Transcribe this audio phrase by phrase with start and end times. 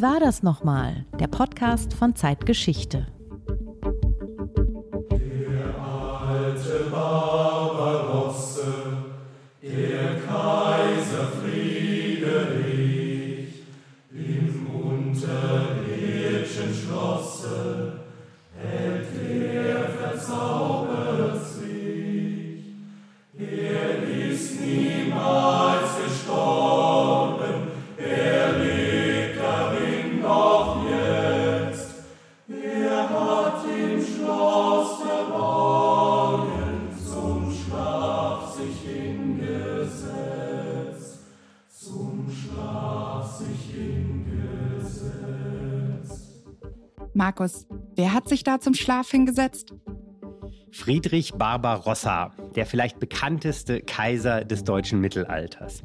[0.00, 1.04] War das nochmal?
[1.18, 3.06] Der Podcast von Zeitgeschichte.
[47.40, 49.72] Markus, wer hat sich da zum Schlaf hingesetzt?
[50.72, 55.82] Friedrich Barbarossa, der vielleicht bekannteste Kaiser des deutschen Mittelalters.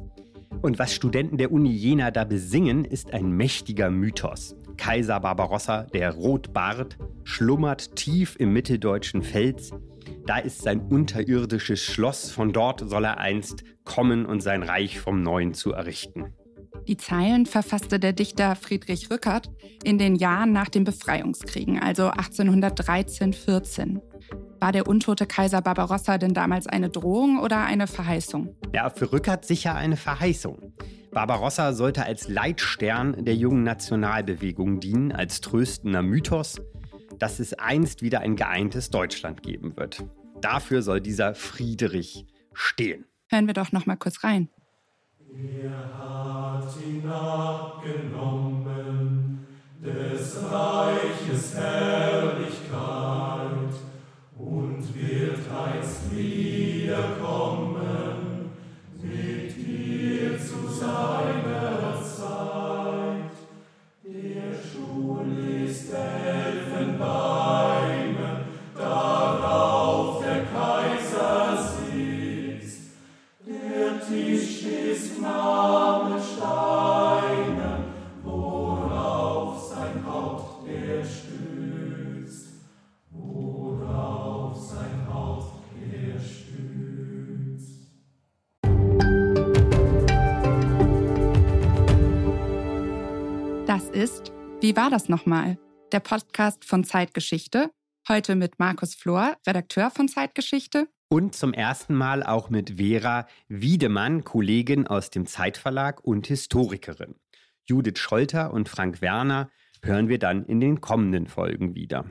[0.60, 4.54] Und was Studenten der Uni Jena da besingen, ist ein mächtiger Mythos.
[4.76, 9.70] Kaiser Barbarossa, der Rotbart, schlummert tief im mitteldeutschen Fels.
[10.26, 15.22] Da ist sein unterirdisches Schloss, von dort soll er einst kommen und sein Reich vom
[15.22, 16.34] Neuen zu errichten.
[16.88, 19.50] Die Zeilen verfasste der Dichter Friedrich Rückert
[19.82, 24.00] in den Jahren nach den Befreiungskriegen, also 1813-14.
[24.60, 28.54] War der untote Kaiser Barbarossa denn damals eine Drohung oder eine Verheißung?
[28.72, 30.72] Ja, für Rückert sicher eine Verheißung.
[31.10, 36.60] Barbarossa sollte als Leitstern der jungen Nationalbewegung dienen, als tröstender Mythos,
[37.18, 40.04] dass es einst wieder ein geeintes Deutschland geben wird.
[40.40, 43.06] Dafür soll dieser Friedrich stehen.
[43.28, 44.50] Hören wir doch noch mal kurz rein.
[45.34, 49.05] Er hat ihn abgenommen,
[94.76, 95.56] War das nochmal?
[95.90, 97.70] Der Podcast von Zeitgeschichte.
[98.10, 100.86] Heute mit Markus Flor, Redakteur von Zeitgeschichte.
[101.08, 107.14] Und zum ersten Mal auch mit Vera Wiedemann, Kollegin aus dem Zeitverlag und Historikerin.
[107.64, 109.50] Judith Scholter und Frank Werner
[109.82, 112.10] hören wir dann in den kommenden Folgen wieder.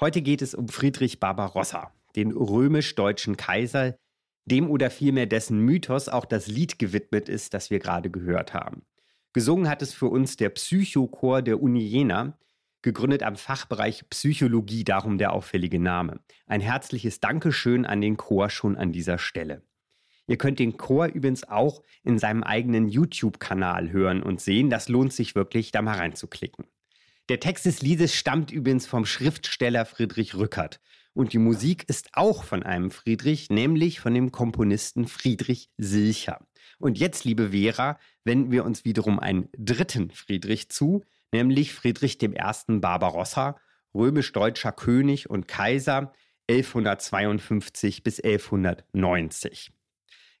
[0.00, 3.96] Heute geht es um Friedrich Barbarossa, den römisch-deutschen Kaiser,
[4.44, 8.84] dem oder vielmehr dessen Mythos auch das Lied gewidmet ist, das wir gerade gehört haben.
[9.32, 12.36] Gesungen hat es für uns der Psychochor der Uni Jena,
[12.82, 16.20] gegründet am Fachbereich Psychologie, darum der auffällige Name.
[16.46, 19.62] Ein herzliches Dankeschön an den Chor schon an dieser Stelle.
[20.26, 24.70] Ihr könnt den Chor übrigens auch in seinem eigenen YouTube-Kanal hören und sehen.
[24.70, 26.66] Das lohnt sich wirklich, da mal reinzuklicken.
[27.28, 30.80] Der Text des Liedes stammt übrigens vom Schriftsteller Friedrich Rückert.
[31.12, 36.40] Und die Musik ist auch von einem Friedrich, nämlich von dem Komponisten Friedrich Silcher.
[36.80, 42.30] Und jetzt, liebe Vera, wenden wir uns wiederum einen dritten Friedrich zu, nämlich Friedrich I.
[42.68, 43.60] Barbarossa,
[43.94, 46.12] römisch-deutscher König und Kaiser
[46.48, 49.72] 1152 bis 1190.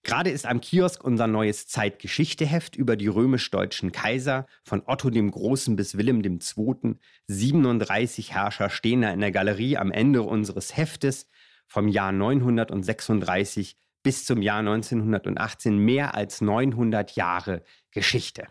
[0.02, 5.76] Gerade ist am Kiosk unser neues Zeitgeschichteheft über die römisch-deutschen Kaiser von Otto dem Großen
[5.76, 6.94] bis Wilhelm II.
[7.26, 11.28] 37 Herrscher stehen da in der Galerie am Ende unseres Heftes
[11.66, 18.46] vom Jahr 936 bis zum Jahr 1918 mehr als 900 Jahre Geschichte.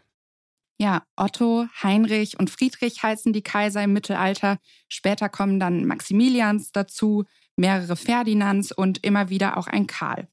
[0.81, 4.59] Ja, Otto, Heinrich und Friedrich heißen die Kaiser im Mittelalter.
[4.87, 7.25] Später kommen dann Maximilians dazu,
[7.57, 10.27] mehrere Ferdinands und immer wieder auch ein Karl.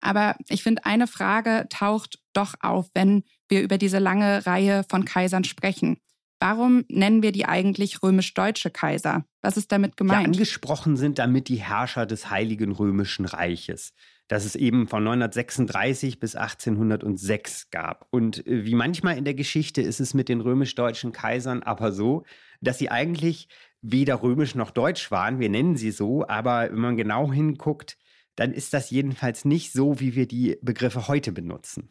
[0.00, 5.04] Aber ich finde, eine Frage taucht doch auf, wenn wir über diese lange Reihe von
[5.04, 5.98] Kaisern sprechen.
[6.40, 9.24] Warum nennen wir die eigentlich römisch-deutsche Kaiser?
[9.42, 10.26] Was ist damit Ja, gemeint?
[10.26, 13.92] angesprochen sind damit die Herrscher des Heiligen Römischen Reiches,
[14.28, 18.06] das es eben von 936 bis 1806 gab.
[18.10, 22.24] Und äh, wie manchmal in der Geschichte ist es mit den römisch-deutschen Kaisern aber so,
[22.60, 23.48] dass sie eigentlich
[23.82, 25.40] weder römisch noch deutsch waren.
[25.40, 27.98] Wir nennen sie so, aber wenn man genau hinguckt,
[28.36, 31.90] dann ist das jedenfalls nicht so, wie wir die Begriffe heute benutzen.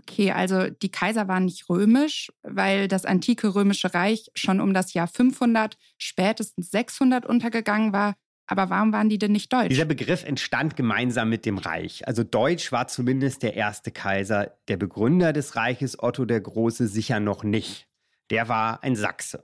[0.00, 4.92] Okay, also die Kaiser waren nicht römisch, weil das antike römische Reich schon um das
[4.92, 8.14] Jahr 500, spätestens 600 untergegangen war.
[8.46, 9.70] Aber warum waren die denn nicht deutsch?
[9.70, 12.06] Dieser Begriff entstand gemeinsam mit dem Reich.
[12.06, 14.58] Also Deutsch war zumindest der erste Kaiser.
[14.68, 17.88] Der Begründer des Reiches, Otto der Große, sicher noch nicht.
[18.30, 19.42] der war ein Sachse.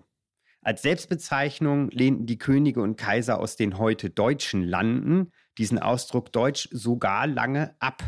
[0.63, 6.69] Als Selbstbezeichnung lehnten die Könige und Kaiser aus den heute deutschen Landen diesen Ausdruck Deutsch
[6.71, 8.03] sogar lange ab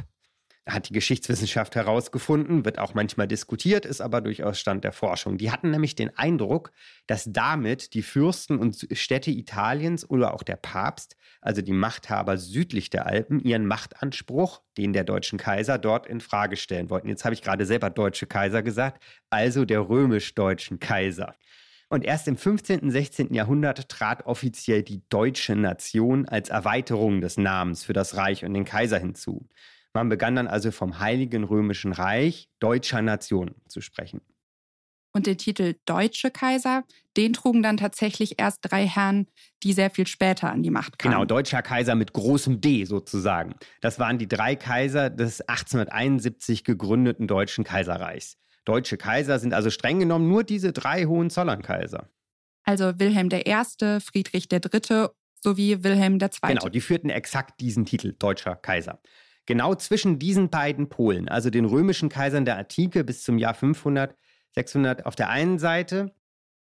[0.67, 5.37] hat die Geschichtswissenschaft herausgefunden, wird auch manchmal diskutiert, ist aber durchaus Stand der Forschung.
[5.37, 6.71] Die hatten nämlich den Eindruck,
[7.09, 12.91] dass damit die Fürsten und Städte Italiens oder auch der Papst, also die Machthaber südlich
[12.91, 17.09] der Alpen, ihren Machtanspruch, den der deutschen Kaiser, dort in Frage stellen wollten.
[17.09, 21.35] Jetzt habe ich gerade selber deutsche Kaiser gesagt, also der römisch-deutschen Kaiser.
[21.89, 22.81] Und erst im 15.
[22.81, 23.35] und 16.
[23.35, 28.65] Jahrhundert trat offiziell die deutsche Nation als Erweiterung des Namens für das Reich und den
[28.65, 29.47] Kaiser hinzu.
[29.95, 34.23] Man begann dann also vom Heiligen Römischen Reich deutscher Nation zu sprechen.
[35.15, 36.85] Und den Titel Deutsche Kaiser,
[37.19, 39.27] den trugen dann tatsächlich erst drei Herren,
[39.63, 41.13] die sehr viel später an die Macht kamen.
[41.13, 43.55] Genau, Deutscher Kaiser mit großem D sozusagen.
[43.83, 48.39] Das waren die drei Kaiser des 1871 gegründeten Deutschen Kaiserreichs.
[48.65, 52.09] Deutsche Kaiser sind also streng genommen nur diese drei Hohenzollern-Kaiser.
[52.65, 55.09] Also Wilhelm I., Friedrich III.
[55.43, 56.29] sowie Wilhelm II.
[56.43, 59.01] Genau, die führten exakt diesen Titel, Deutscher Kaiser.
[59.47, 64.15] Genau zwischen diesen beiden Polen, also den römischen Kaisern der Antike bis zum Jahr 500,
[64.55, 66.15] 600 auf der einen Seite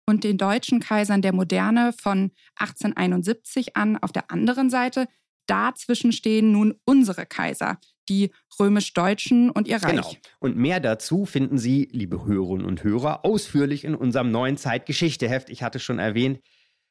[0.08, 5.06] und den deutschen Kaisern der Moderne von 1871 an auf der anderen Seite,
[5.46, 7.78] dazwischen stehen nun unsere Kaiser,
[8.08, 9.90] die römisch-deutschen und ihr Reich.
[9.90, 10.10] Genau.
[10.40, 15.50] Und mehr dazu finden Sie, liebe Hörerinnen und Hörer, ausführlich in unserem neuen Zeitgeschichteheft.
[15.50, 16.40] Ich hatte schon erwähnt,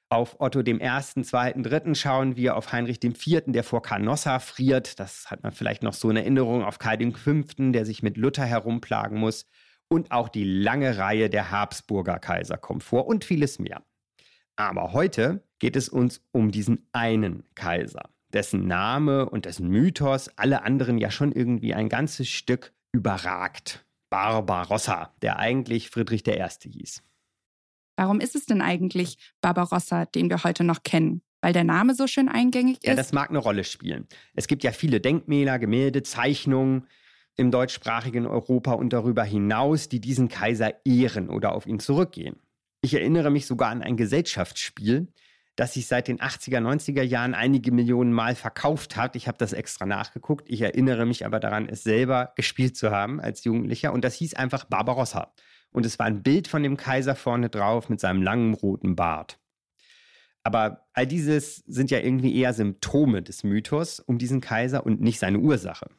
[0.09, 4.39] auf Otto dem Ersten, Zweiten, Dritten schauen wir, auf Heinrich dem Vierten, der vor Canossa
[4.39, 4.99] friert.
[4.99, 6.63] Das hat man vielleicht noch so in Erinnerung.
[6.63, 9.45] Auf Karl Fünften, der sich mit Luther herumplagen muss.
[9.89, 13.83] Und auch die lange Reihe der Habsburger Kaiser kommt vor und vieles mehr.
[14.55, 20.63] Aber heute geht es uns um diesen einen Kaiser, dessen Name und dessen Mythos alle
[20.63, 23.85] anderen ja schon irgendwie ein ganzes Stück überragt.
[24.09, 26.43] Barbarossa, der eigentlich Friedrich I.
[26.63, 27.03] hieß.
[27.97, 31.21] Warum ist es denn eigentlich Barbarossa, den wir heute noch kennen?
[31.41, 32.87] Weil der Name so schön eingängig ist?
[32.87, 34.07] Ja, das mag eine Rolle spielen.
[34.33, 36.87] Es gibt ja viele Denkmäler, Gemälde, Zeichnungen
[37.35, 42.37] im deutschsprachigen Europa und darüber hinaus, die diesen Kaiser ehren oder auf ihn zurückgehen.
[42.81, 45.07] Ich erinnere mich sogar an ein Gesellschaftsspiel,
[45.55, 49.15] das sich seit den 80er, 90er Jahren einige Millionen Mal verkauft hat.
[49.15, 50.49] Ich habe das extra nachgeguckt.
[50.49, 53.91] Ich erinnere mich aber daran, es selber gespielt zu haben als Jugendlicher.
[53.91, 55.33] Und das hieß einfach Barbarossa
[55.71, 59.39] und es war ein Bild von dem Kaiser vorne drauf mit seinem langen roten Bart.
[60.43, 65.19] Aber all dieses sind ja irgendwie eher Symptome des Mythos um diesen Kaiser und nicht
[65.19, 65.89] seine Ursache.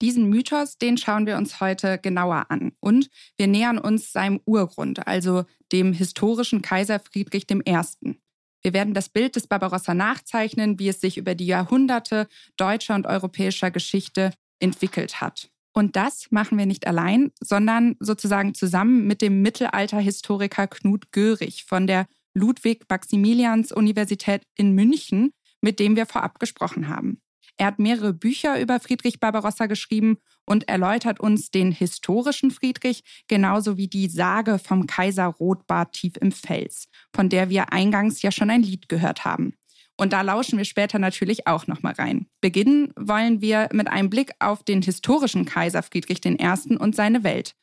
[0.00, 2.72] Diesen Mythos, den schauen wir uns heute genauer an.
[2.80, 8.16] Und wir nähern uns seinem Urgrund, also dem historischen Kaiser Friedrich I.
[8.62, 13.06] Wir werden das Bild des Barbarossa nachzeichnen, wie es sich über die Jahrhunderte deutscher und
[13.06, 15.50] europäischer Geschichte entwickelt hat.
[15.74, 21.88] Und das machen wir nicht allein, sondern sozusagen zusammen mit dem Mittelalterhistoriker Knut Görig von
[21.88, 27.20] der Ludwig-Maximilians-Universität in München, mit dem wir vorab gesprochen haben.
[27.56, 33.76] Er hat mehrere Bücher über Friedrich Barbarossa geschrieben und erläutert uns den historischen Friedrich genauso
[33.76, 38.50] wie die Sage vom Kaiser Rotbart tief im Fels, von der wir eingangs ja schon
[38.50, 39.54] ein Lied gehört haben.
[39.96, 42.26] Und da lauschen wir später natürlich auch nochmal rein.
[42.40, 46.76] Beginnen wollen wir mit einem Blick auf den historischen Kaiser Friedrich I.
[46.76, 47.54] und seine Welt.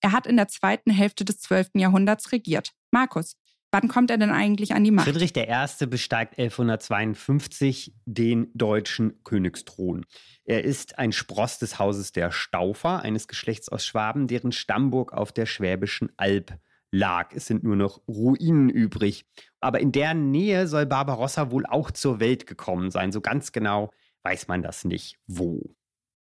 [0.00, 1.70] Er hat in der zweiten Hälfte des 12.
[1.74, 2.72] Jahrhunderts regiert.
[2.90, 3.36] Markus,
[3.70, 5.08] wann kommt er denn eigentlich an die Macht?
[5.08, 5.86] Friedrich I.
[5.86, 10.04] besteigt 1152 den deutschen Königsthron.
[10.44, 15.32] Er ist ein Spross des Hauses der Staufer, eines Geschlechts aus Schwaben, deren Stammburg auf
[15.32, 16.58] der Schwäbischen Alb
[16.90, 17.32] lag.
[17.34, 19.24] Es sind nur noch Ruinen übrig.
[19.60, 23.12] Aber in der Nähe soll Barbarossa wohl auch zur Welt gekommen sein.
[23.12, 23.90] So ganz genau
[24.22, 25.74] weiß man das nicht, wo.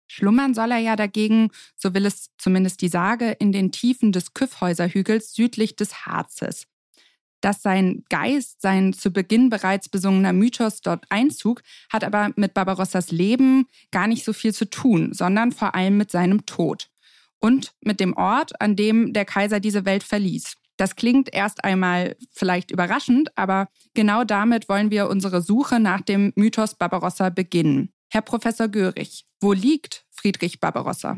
[0.08, 4.34] Schlummern soll er ja dagegen, so will es zumindest die Sage, in den Tiefen des
[4.34, 6.68] Küffhäuserhügels südlich des Harzes.
[7.42, 13.12] Dass sein Geist, sein zu Beginn bereits besungener Mythos dort Einzug, hat aber mit Barbarossas
[13.12, 16.90] Leben gar nicht so viel zu tun, sondern vor allem mit seinem Tod
[17.46, 20.56] und mit dem Ort, an dem der Kaiser diese Welt verließ.
[20.78, 26.34] Das klingt erst einmal vielleicht überraschend, aber genau damit wollen wir unsere Suche nach dem
[26.36, 27.92] Mythos Barbarossa beginnen.
[28.10, 31.18] Herr Professor Görig, wo liegt Friedrich Barbarossa?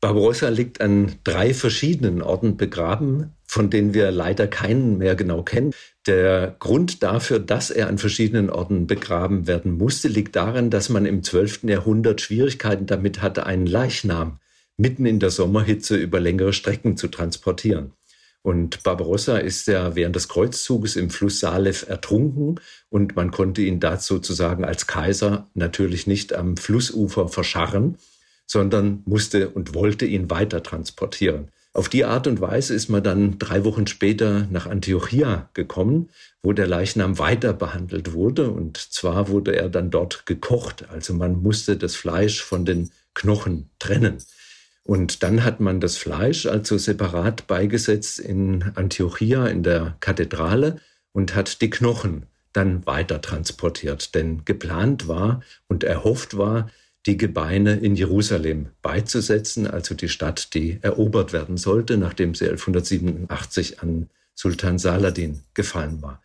[0.00, 5.74] Barbarossa liegt an drei verschiedenen Orten begraben, von denen wir leider keinen mehr genau kennen.
[6.06, 11.06] Der Grund dafür, dass er an verschiedenen Orten begraben werden musste, liegt darin, dass man
[11.06, 11.64] im 12.
[11.64, 14.38] Jahrhundert Schwierigkeiten damit hatte, einen Leichnam
[14.80, 17.92] mitten in der Sommerhitze über längere Strecken zu transportieren.
[18.42, 22.58] Und Barbarossa ist ja während des Kreuzzuges im Fluss Salef ertrunken
[22.88, 27.98] und man konnte ihn da sozusagen als Kaiser natürlich nicht am Flussufer verscharren,
[28.46, 31.48] sondern musste und wollte ihn weiter transportieren.
[31.74, 36.08] Auf die Art und Weise ist man dann drei Wochen später nach Antiochia gekommen,
[36.42, 38.50] wo der Leichnam weiter behandelt wurde.
[38.50, 40.86] Und zwar wurde er dann dort gekocht.
[40.88, 44.18] Also man musste das Fleisch von den Knochen trennen.
[44.90, 50.80] Und dann hat man das Fleisch also separat beigesetzt in Antiochia in der Kathedrale
[51.12, 54.16] und hat die Knochen dann weiter transportiert.
[54.16, 56.72] Denn geplant war und erhofft war,
[57.06, 63.80] die Gebeine in Jerusalem beizusetzen, also die Stadt, die erobert werden sollte, nachdem sie 1187
[63.82, 66.20] an Sultan Saladin gefallen war.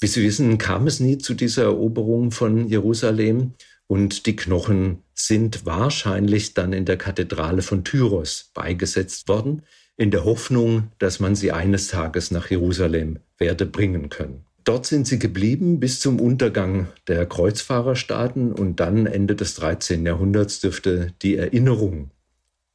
[0.00, 3.52] Wie Sie wissen, kam es nie zu dieser Eroberung von Jerusalem
[3.86, 9.62] und die Knochen sind wahrscheinlich dann in der Kathedrale von Tyros beigesetzt worden,
[9.96, 14.44] in der Hoffnung, dass man sie eines Tages nach Jerusalem werde bringen können.
[14.62, 20.06] Dort sind sie geblieben bis zum Untergang der Kreuzfahrerstaaten und dann Ende des 13.
[20.06, 22.10] Jahrhunderts dürfte die Erinnerung,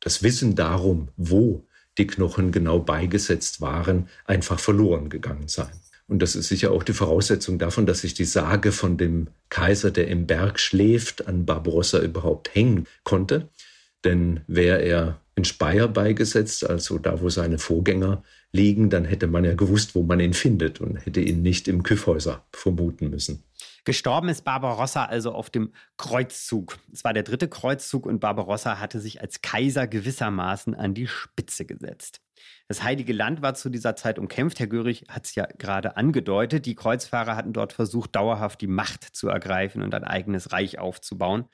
[0.01, 1.65] das Wissen darum, wo
[1.97, 5.71] die Knochen genau beigesetzt waren, einfach verloren gegangen sein.
[6.07, 9.89] Und das ist sicher auch die Voraussetzung davon, dass sich die Sage von dem Kaiser,
[9.89, 13.49] der im Berg schläft, an Barbarossa überhaupt hängen konnte.
[14.03, 19.45] Denn wäre er in Speyer beigesetzt, also da, wo seine Vorgänger liegen, dann hätte man
[19.45, 23.43] ja gewusst, wo man ihn findet und hätte ihn nicht im Kyffhäuser vermuten müssen.
[23.85, 26.77] Gestorben ist Barbarossa also auf dem Kreuzzug.
[26.93, 31.65] Es war der dritte Kreuzzug und Barbarossa hatte sich als Kaiser gewissermaßen an die Spitze
[31.65, 32.21] gesetzt.
[32.67, 34.59] Das Heilige Land war zu dieser Zeit umkämpft.
[34.59, 36.65] Herr Görig hat es ja gerade angedeutet.
[36.65, 41.45] Die Kreuzfahrer hatten dort versucht, dauerhaft die Macht zu ergreifen und ein eigenes Reich aufzubauen.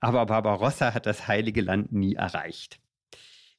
[0.00, 2.80] Aber Barbarossa hat das Heilige Land nie erreicht.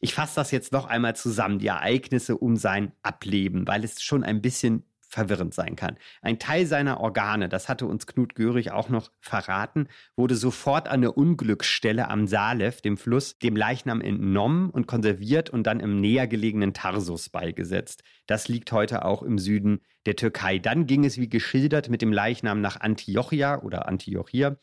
[0.01, 4.23] Ich fasse das jetzt noch einmal zusammen, die Ereignisse um sein Ableben, weil es schon
[4.23, 5.97] ein bisschen verwirrend sein kann.
[6.21, 11.01] Ein Teil seiner Organe, das hatte uns Knut Görig auch noch verraten, wurde sofort an
[11.01, 16.27] der Unglücksstelle am Salef, dem Fluss, dem Leichnam entnommen und konserviert und dann im näher
[16.27, 18.03] gelegenen Tarsus beigesetzt.
[18.27, 20.59] Das liegt heute auch im Süden der Türkei.
[20.59, 24.57] Dann ging es wie geschildert mit dem Leichnam nach Antiochia oder Antiochia.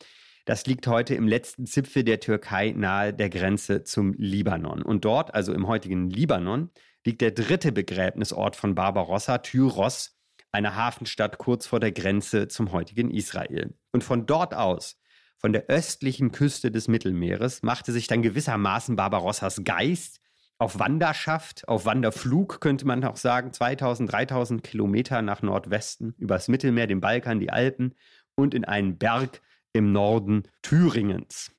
[0.45, 4.81] Das liegt heute im letzten Zipfel der Türkei nahe der Grenze zum Libanon.
[4.81, 6.69] Und dort, also im heutigen Libanon,
[7.05, 10.16] liegt der dritte Begräbnisort von Barbarossa, Tyros,
[10.57, 13.75] eine Hafenstadt kurz vor der Grenze zum heutigen Israel.
[13.91, 14.99] Und von dort aus,
[15.37, 20.19] von der östlichen Küste des Mittelmeeres, machte sich dann gewissermaßen Barbarossas Geist
[20.57, 26.87] auf Wanderschaft, auf Wanderflug könnte man auch sagen, 2000, 3000 Kilometer nach Nordwesten, übers Mittelmeer,
[26.87, 27.93] den Balkan, die Alpen
[28.33, 29.41] und in einen Berg
[29.73, 31.51] im Norden Thüringens.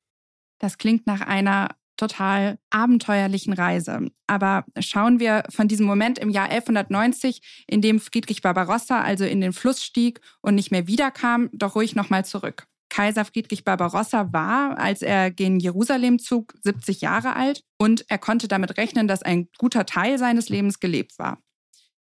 [0.57, 4.09] Das klingt nach einer total abenteuerlichen Reise.
[4.25, 9.41] Aber schauen wir von diesem Moment im Jahr 1190, in dem Friedrich Barbarossa also in
[9.41, 12.65] den Fluss stieg und nicht mehr wiederkam, doch ruhig nochmal zurück.
[12.89, 18.47] Kaiser Friedrich Barbarossa war, als er gen Jerusalem zog, 70 Jahre alt und er konnte
[18.47, 21.37] damit rechnen, dass ein guter Teil seines Lebens gelebt war.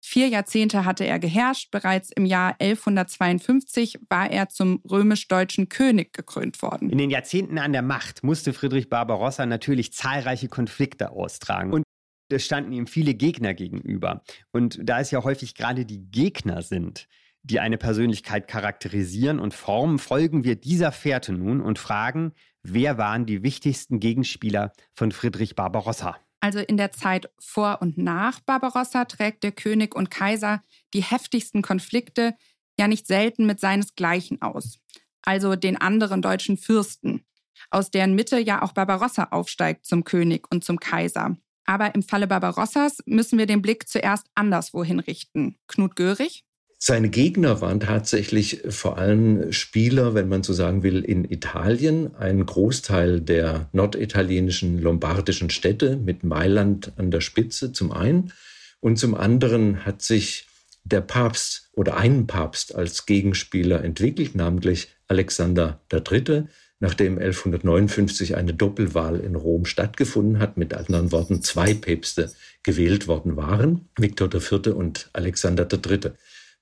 [0.06, 1.72] Vier Jahrzehnte hatte er geherrscht.
[1.72, 6.90] Bereits im Jahr 1152 war er zum römisch-deutschen König gekrönt worden.
[6.90, 11.72] In den Jahrzehnten an der Macht musste Friedrich Barbarossa natürlich zahlreiche Konflikte austragen.
[11.72, 11.84] Und
[12.30, 14.24] es standen ihm viele Gegner gegenüber.
[14.52, 17.08] Und da es ja häufig gerade die Gegner sind,
[17.44, 23.26] die eine Persönlichkeit charakterisieren und formen, folgen wir dieser Fährte nun und fragen, wer waren
[23.26, 26.18] die wichtigsten Gegenspieler von Friedrich Barbarossa?
[26.44, 30.62] Also in der Zeit vor und nach Barbarossa trägt der König und Kaiser
[30.94, 32.36] die heftigsten Konflikte
[32.78, 34.78] ja nicht selten mit seinesgleichen aus,
[35.22, 37.26] also den anderen deutschen Fürsten,
[37.70, 41.38] aus deren Mitte ja auch Barbarossa aufsteigt zum König und zum Kaiser.
[41.64, 45.58] Aber im Falle Barbarossas müssen wir den Blick zuerst anderswohin richten.
[45.70, 46.44] Knut Görig?
[46.86, 52.14] Seine Gegner waren tatsächlich vor allem Spieler, wenn man so sagen will, in Italien.
[52.18, 58.34] Ein Großteil der norditalienischen lombardischen Städte mit Mailand an der Spitze zum einen.
[58.82, 60.46] Und zum anderen hat sich
[60.84, 66.50] der Papst oder ein Papst als Gegenspieler entwickelt, namentlich Alexander III.,
[66.82, 73.38] nachdem 1159 eine Doppelwahl in Rom stattgefunden hat, mit anderen Worten zwei Päpste gewählt worden
[73.38, 74.68] waren, Viktor IV.
[74.76, 76.12] und Alexander III.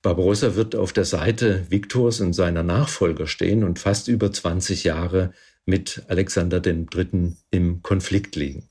[0.02, 5.34] Barbarossa wird auf der Seite Viktors und seiner Nachfolger stehen und fast über 20 Jahre
[5.66, 7.36] mit Alexander III.
[7.52, 8.68] im Konflikt liegen.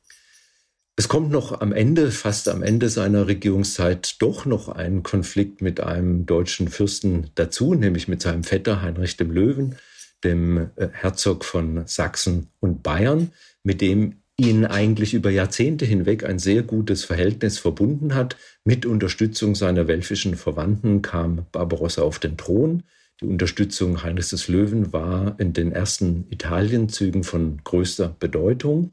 [0.97, 5.81] Es kommt noch am Ende, fast am Ende seiner Regierungszeit, doch noch ein Konflikt mit
[5.81, 9.77] einem deutschen Fürsten dazu, nämlich mit seinem Vetter Heinrich dem Löwen,
[10.25, 13.33] dem äh, Herzog von Sachsen und Bayern,
[13.63, 18.37] mit dem ihn eigentlich über Jahrzehnte hinweg ein sehr gutes Verhältnis verbunden hat.
[18.65, 22.83] Mit Unterstützung seiner welfischen Verwandten kam Barbarossa auf den Thron.
[23.21, 28.93] Die Unterstützung Heinrichs des Löwen war in den ersten Italienzügen von größter Bedeutung.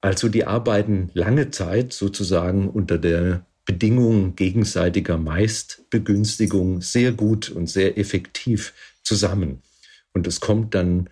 [0.00, 7.98] Also die arbeiten lange Zeit sozusagen unter der Bedingung gegenseitiger Meistbegünstigung sehr gut und sehr
[7.98, 9.62] effektiv zusammen.
[10.14, 11.10] Und es kommt dann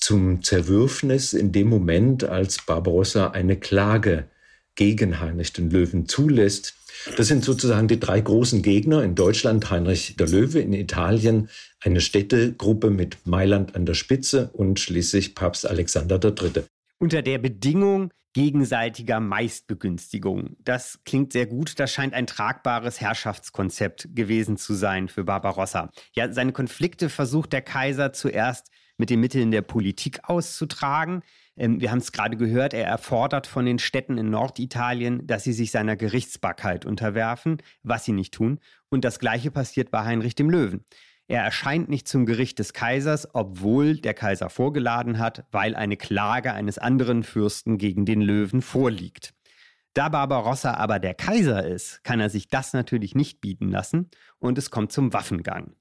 [0.00, 4.28] zum Zerwürfnis in dem Moment, als Barbarossa eine Klage
[4.74, 6.74] gegen Heinrich den Löwen zulässt.
[7.16, 11.48] Das sind sozusagen die drei großen Gegner in Deutschland, Heinrich der Löwe, in Italien
[11.80, 16.64] eine Städtegruppe mit Mailand an der Spitze und schließlich Papst Alexander III.
[16.98, 20.56] Unter der Bedingung gegenseitiger Meistbegünstigung.
[20.60, 21.80] Das klingt sehr gut.
[21.80, 25.90] Das scheint ein tragbares Herrschaftskonzept gewesen zu sein für Barbarossa.
[26.14, 31.22] Ja, seine Konflikte versucht der Kaiser zuerst mit den Mitteln der Politik auszutragen.
[31.56, 35.52] Ähm, wir haben es gerade gehört, er erfordert von den Städten in Norditalien, dass sie
[35.52, 38.60] sich seiner Gerichtsbarkeit unterwerfen, was sie nicht tun.
[38.88, 40.84] Und das Gleiche passiert bei Heinrich dem Löwen.
[41.26, 46.52] Er erscheint nicht zum Gericht des Kaisers, obwohl der Kaiser vorgeladen hat, weil eine Klage
[46.52, 49.32] eines anderen Fürsten gegen den Löwen vorliegt.
[49.94, 54.58] Da Barbarossa aber der Kaiser ist, kann er sich das natürlich nicht bieten lassen und
[54.58, 55.74] es kommt zum Waffengang.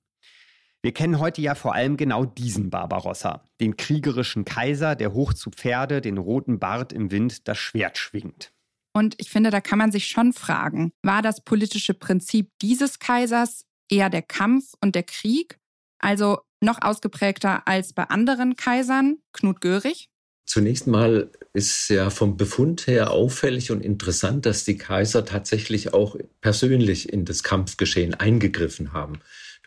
[0.82, 5.50] Wir kennen heute ja vor allem genau diesen Barbarossa, den kriegerischen Kaiser, der hoch zu
[5.50, 8.54] Pferde, den roten Bart im Wind, das Schwert schwingt.
[8.94, 13.66] Und ich finde, da kann man sich schon fragen, war das politische Prinzip dieses Kaisers
[13.90, 15.60] eher der Kampf und der Krieg,
[16.00, 20.10] also noch ausgeprägter als bei anderen Kaisern, Knut Görig?
[20.46, 26.16] Zunächst mal ist ja vom Befund her auffällig und interessant, dass die Kaiser tatsächlich auch
[26.42, 29.20] persönlich in das Kampfgeschehen eingegriffen haben.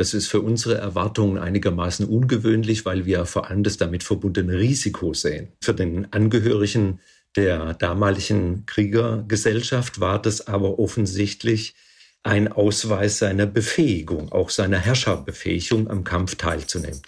[0.02, 5.14] Das ist für unsere Erwartungen einigermaßen ungewöhnlich, weil wir vor allem das damit verbundene Risiko
[5.14, 5.52] sehen.
[5.62, 6.98] Für den Angehörigen
[7.36, 11.76] der damaligen Kriegergesellschaft war das aber offensichtlich
[12.24, 17.02] ein Ausweis seiner Befähigung, auch seiner Herrscherbefähigung am Kampf teilzunehmen.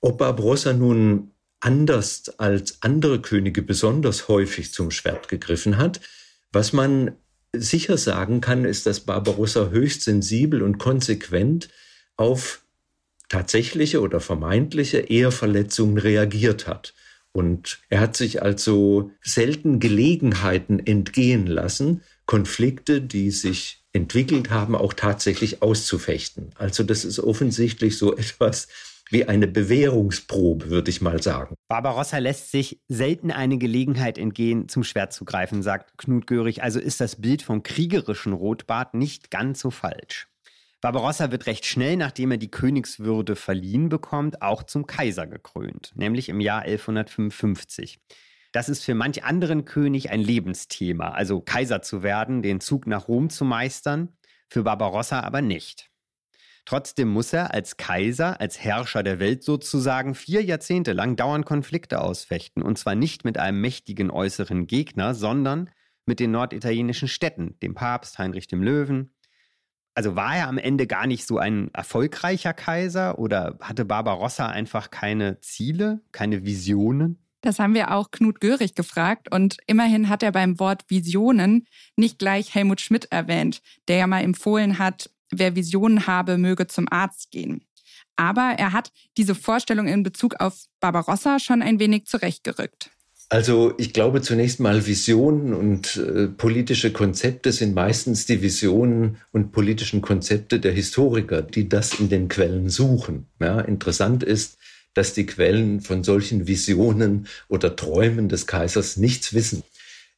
[0.00, 6.00] Ob Barbarossa nun anders als andere Könige besonders häufig zum Schwert gegriffen hat,
[6.50, 7.12] was man
[7.52, 11.68] sicher sagen kann, ist, dass Barbarossa höchst sensibel und konsequent
[12.16, 12.62] auf
[13.28, 16.94] tatsächliche oder vermeintliche Eheverletzungen reagiert hat.
[17.32, 24.92] Und er hat sich also selten Gelegenheiten entgehen lassen, Konflikte, die sich entwickelt haben, auch
[24.92, 26.50] tatsächlich auszufechten.
[26.56, 28.68] Also das ist offensichtlich so etwas
[29.10, 31.54] wie eine Bewährungsprobe, würde ich mal sagen.
[31.68, 36.62] Barbarossa lässt sich selten eine Gelegenheit entgehen, zum Schwert zu greifen, sagt Knut Görig.
[36.62, 40.28] Also ist das Bild vom kriegerischen Rotbart nicht ganz so falsch.
[40.84, 46.28] Barbarossa wird recht schnell, nachdem er die Königswürde verliehen bekommt, auch zum Kaiser gekrönt, nämlich
[46.28, 48.00] im Jahr 1155.
[48.52, 53.08] Das ist für manch anderen König ein Lebensthema, also Kaiser zu werden, den Zug nach
[53.08, 54.10] Rom zu meistern,
[54.50, 55.88] für Barbarossa aber nicht.
[56.66, 62.02] Trotzdem muss er als Kaiser, als Herrscher der Welt sozusagen vier Jahrzehnte lang dauernd Konflikte
[62.02, 65.70] ausfechten, und zwar nicht mit einem mächtigen äußeren Gegner, sondern
[66.04, 69.13] mit den norditalienischen Städten, dem Papst Heinrich dem Löwen,
[69.94, 74.90] also war er am Ende gar nicht so ein erfolgreicher Kaiser oder hatte Barbarossa einfach
[74.90, 77.18] keine Ziele, keine Visionen?
[77.42, 82.18] Das haben wir auch Knut Görig gefragt und immerhin hat er beim Wort Visionen nicht
[82.18, 87.30] gleich Helmut Schmidt erwähnt, der ja mal empfohlen hat, wer Visionen habe, möge zum Arzt
[87.30, 87.66] gehen.
[88.16, 92.90] Aber er hat diese Vorstellung in Bezug auf Barbarossa schon ein wenig zurechtgerückt.
[93.30, 99.50] Also ich glaube zunächst mal, Visionen und äh, politische Konzepte sind meistens die Visionen und
[99.50, 103.26] politischen Konzepte der Historiker, die das in den Quellen suchen.
[103.40, 104.58] Ja, interessant ist,
[104.92, 109.62] dass die Quellen von solchen Visionen oder Träumen des Kaisers nichts wissen.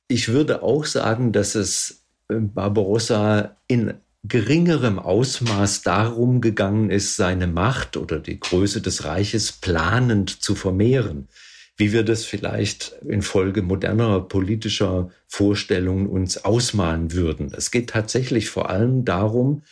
[0.08, 7.46] Ich würde auch sagen, dass es äh, Barbarossa in geringerem Ausmaß darum gegangen ist, seine
[7.46, 11.28] Macht oder die Größe des Reiches planend zu vermehren
[11.76, 17.52] wie wir das vielleicht infolge moderner politischer Vorstellungen uns ausmalen würden.
[17.54, 19.62] Es geht tatsächlich vor allem darum,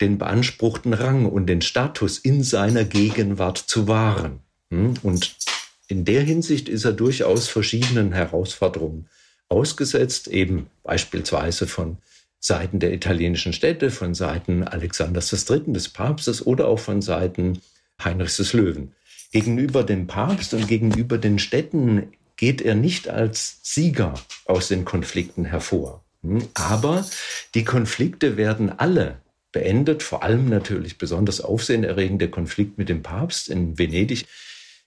[0.00, 4.40] den beanspruchten Rang und den Status in seiner Gegenwart zu wahren.
[4.70, 4.94] Hm?
[5.02, 5.36] Und
[5.86, 9.06] in der Hinsicht ist er durchaus verschiedenen Herausforderungen
[9.48, 11.98] ausgesetzt, eben beispielsweise von
[12.40, 17.60] Seiten der italienischen Städte, von Seiten Alexanders III., des Papstes oder auch von Seiten
[18.02, 18.92] Heinrichs des Löwen.
[19.32, 24.14] Gegenüber dem Papst und gegenüber den Städten geht er nicht als Sieger
[24.44, 26.04] aus den Konflikten hervor.
[26.22, 26.42] Hm?
[26.54, 27.04] Aber
[27.54, 33.78] die Konflikte werden alle beendet, vor allem natürlich besonders aufsehenerregende Konflikt mit dem Papst in
[33.78, 34.26] Venedig,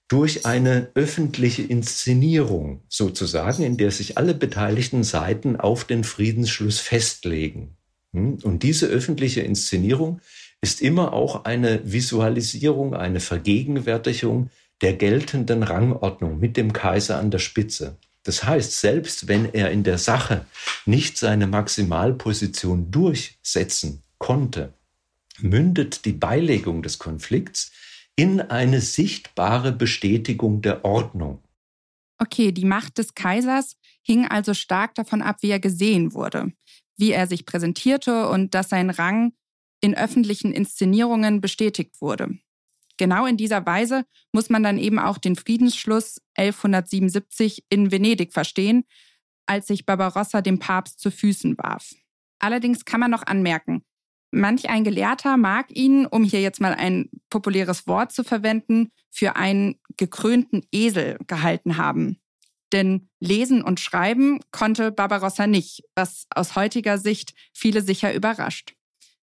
[0.08, 7.78] durch eine öffentliche Inszenierung sozusagen, in der sich alle beteiligten Seiten auf den Friedensschluss festlegen.
[8.14, 8.38] Hm?
[8.44, 10.22] Und diese öffentliche Inszenierung
[10.66, 14.50] ist immer auch eine Visualisierung, eine Vergegenwärtigung
[14.82, 17.98] der geltenden Rangordnung mit dem Kaiser an der Spitze.
[18.24, 20.48] Das heißt, selbst wenn er in der Sache
[20.88, 24.74] nicht seine Maximalposition durchsetzen konnte,
[25.38, 27.72] mündet die Beilegung des Konflikts
[28.16, 31.44] in eine sichtbare Bestätigung der Ordnung.
[32.18, 36.54] Okay, die Macht des Kaisers hing also stark davon ab, wie er gesehen wurde,
[36.98, 39.34] wie er sich präsentierte und dass sein Rang
[39.82, 42.38] in öffentlichen Inszenierungen bestätigt wurde.
[42.98, 48.86] Genau in dieser Weise muss man dann eben auch den Friedensschluss 1177 in Venedig verstehen,
[49.46, 51.94] als sich Barbarossa dem Papst zu Füßen warf.
[52.40, 53.84] Allerdings kann man noch anmerken,
[54.32, 59.36] manch ein Gelehrter mag ihn, um hier jetzt mal ein populäres Wort zu verwenden, für
[59.36, 62.20] einen gekrönten Esel gehalten haben.
[62.74, 68.74] Denn lesen und schreiben konnte Barbarossa nicht, was aus heutiger Sicht viele sicher überrascht.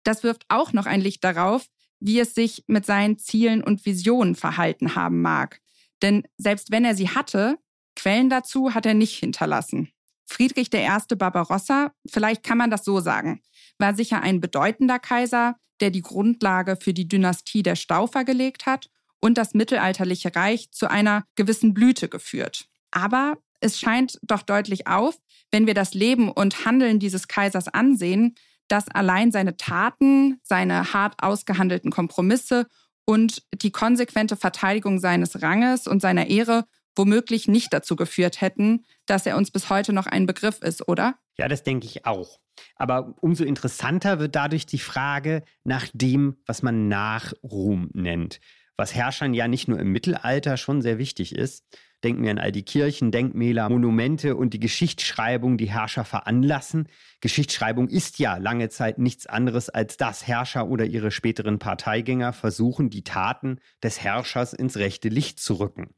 [0.07, 1.67] Das wirft auch noch ein Licht darauf,
[1.99, 5.61] wie es sich mit seinen Zielen und Visionen verhalten haben mag.
[6.01, 7.59] Denn selbst wenn er sie hatte,
[7.97, 9.91] Quellen dazu hat er nicht hinterlassen.
[10.25, 10.87] Friedrich I.
[11.17, 13.43] Barbarossa, vielleicht kann man das so sagen,
[13.79, 18.89] war sicher ein bedeutender Kaiser, der die Grundlage für die Dynastie der Staufer gelegt hat
[19.21, 22.69] und das mittelalterliche Reich zu einer gewissen Blüte geführt.
[22.93, 25.19] Aber es scheint doch deutlich auf,
[25.51, 28.37] wenn wir das Leben und Handeln dieses Kaisers ansehen,
[28.69, 32.67] dass allein seine Taten, seine hart ausgehandelten Kompromisse
[33.05, 36.65] und die konsequente Verteidigung seines Ranges und seiner Ehre
[36.97, 41.15] womöglich nicht dazu geführt hätten, dass er uns bis heute noch ein Begriff ist, oder?
[41.37, 42.41] Ja, das denke ich auch.
[42.75, 48.41] Aber umso interessanter wird dadurch die Frage nach dem, was man Nachruhm nennt,
[48.77, 51.65] was Herrschern ja nicht nur im Mittelalter schon sehr wichtig ist,
[52.05, 56.89] Denken wir an all die Kirchen, Denkmäler, Monumente und die Geschichtsschreibung, die Herrscher veranlassen.
[57.21, 62.91] Geschichtsschreibung ist ja lange Zeit nichts anderes, als dass Herrscher oder ihre späteren Parteigänger versuchen,
[62.91, 65.95] die Taten des Herrschers ins rechte Licht zu rücken.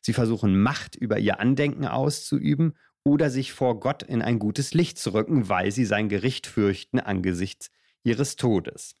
[0.00, 2.74] Sie versuchen Macht über ihr Andenken auszuüben
[3.04, 7.00] oder sich vor Gott in ein gutes Licht zu rücken, weil sie sein Gericht fürchten
[7.00, 7.70] angesichts
[8.04, 8.96] ihres Todes.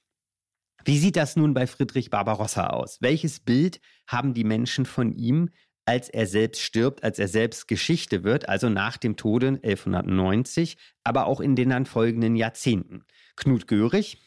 [0.84, 2.98] Wie sieht das nun bei Friedrich Barbarossa aus?
[3.00, 5.50] Welches Bild haben die Menschen von ihm,
[5.84, 11.26] als er selbst stirbt, als er selbst Geschichte wird, also nach dem Tode 1190, aber
[11.26, 13.04] auch in den dann folgenden Jahrzehnten.
[13.36, 14.18] Knut Görig.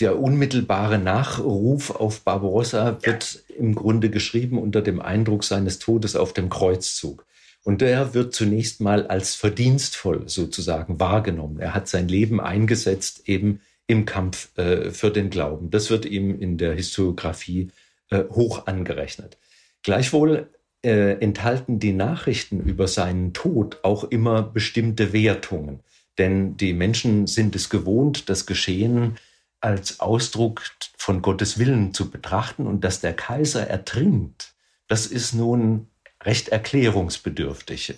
[0.00, 6.32] Der unmittelbare Nachruf auf Barbarossa wird im Grunde geschrieben unter dem Eindruck seines Todes auf
[6.32, 7.26] dem Kreuzzug.
[7.62, 11.60] Und der wird zunächst mal als verdienstvoll sozusagen wahrgenommen.
[11.60, 15.70] Er hat sein Leben eingesetzt eben im Kampf äh, für den Glauben.
[15.70, 17.70] Das wird ihm in der Historiografie
[18.10, 19.38] äh, hoch angerechnet.
[19.82, 20.48] Gleichwohl
[20.82, 25.80] äh, enthalten die Nachrichten über seinen Tod auch immer bestimmte Wertungen.
[26.18, 29.16] Denn die Menschen sind es gewohnt, das Geschehen
[29.60, 30.62] als Ausdruck
[30.96, 34.54] von Gottes Willen zu betrachten und dass der Kaiser ertrinkt,
[34.88, 35.88] das ist nun
[36.22, 37.94] recht erklärungsbedürftig.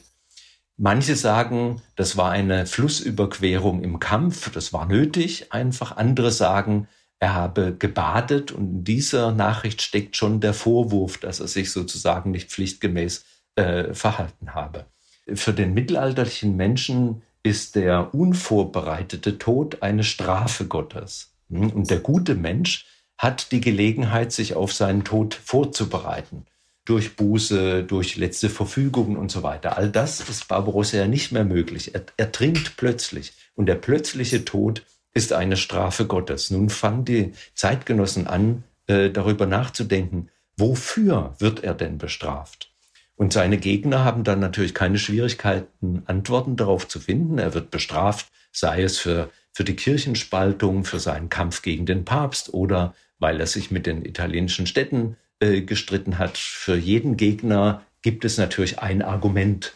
[0.77, 5.97] Manche sagen, das war eine Flussüberquerung im Kampf, das war nötig einfach.
[5.97, 6.89] Andere sagen,
[7.21, 12.31] er habe gebadet und in dieser Nachricht steckt schon der Vorwurf, dass er sich sozusagen
[12.31, 13.25] nicht pflichtgemäß
[13.57, 14.87] äh, verhalten habe.
[15.33, 21.35] Für den mittelalterlichen Menschen ist der unvorbereitete Tod eine Strafe Gottes.
[21.51, 21.71] Hm?
[21.71, 26.47] Und der gute Mensch hat die Gelegenheit, sich auf seinen Tod vorzubereiten.
[26.85, 29.79] Durch Buße, durch letzte Verfügungen und so weiter.
[29.79, 31.95] All das ist Barbarossa ja nicht mehr möglich.
[31.95, 33.33] Er, er trinkt plötzlich.
[33.55, 34.83] Und der plötzliche Tod
[35.15, 36.51] ist eine Strafe Gottes.
[36.51, 42.73] Nun fangen die Zeitgenossen an, äh, darüber nachzudenken, wofür wird er denn bestraft?
[43.17, 47.39] Und seine Gegner haben dann natürlich keine Schwierigkeiten, Antworten darauf zu finden.
[47.39, 52.53] Er wird bestraft, sei es für, für die Kirchenspaltung, für seinen Kampf gegen den Papst
[52.53, 56.37] oder weil er sich mit den italienischen Städten äh, gestritten hat.
[56.37, 59.73] Für jeden Gegner gibt es natürlich ein Argument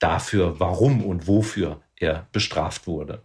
[0.00, 3.22] dafür, warum und wofür er bestraft wurde.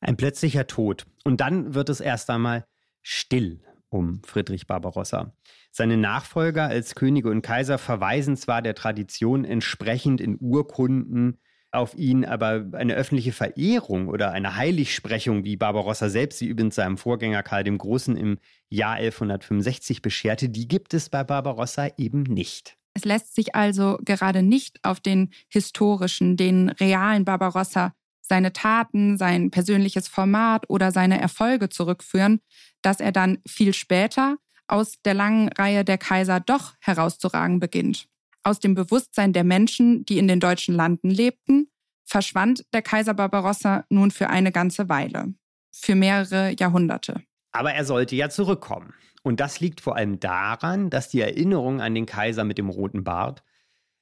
[0.00, 1.06] Ein plötzlicher Tod.
[1.24, 2.64] Und dann wird es erst einmal
[3.02, 5.32] still um Friedrich Barbarossa.
[5.70, 11.38] Seine Nachfolger als Könige und Kaiser verweisen zwar der Tradition entsprechend in Urkunden
[11.70, 16.96] auf ihn, aber eine öffentliche Verehrung oder eine Heiligsprechung, wie Barbarossa selbst sie übrigens seinem
[16.96, 18.38] Vorgänger Karl dem Großen im
[18.70, 22.76] Jahr 1165 bescherte, die gibt es bei Barbarossa eben nicht.
[22.94, 27.92] Es lässt sich also gerade nicht auf den historischen, den realen Barbarossa
[28.28, 32.40] seine Taten, sein persönliches Format oder seine Erfolge zurückführen,
[32.82, 34.36] dass er dann viel später
[34.66, 38.06] aus der langen Reihe der Kaiser doch herauszuragen beginnt.
[38.42, 41.68] Aus dem Bewusstsein der Menschen, die in den deutschen Landen lebten,
[42.04, 45.34] verschwand der Kaiser Barbarossa nun für eine ganze Weile,
[45.72, 47.22] für mehrere Jahrhunderte.
[47.52, 48.94] Aber er sollte ja zurückkommen.
[49.22, 53.04] Und das liegt vor allem daran, dass die Erinnerung an den Kaiser mit dem roten
[53.04, 53.42] Bart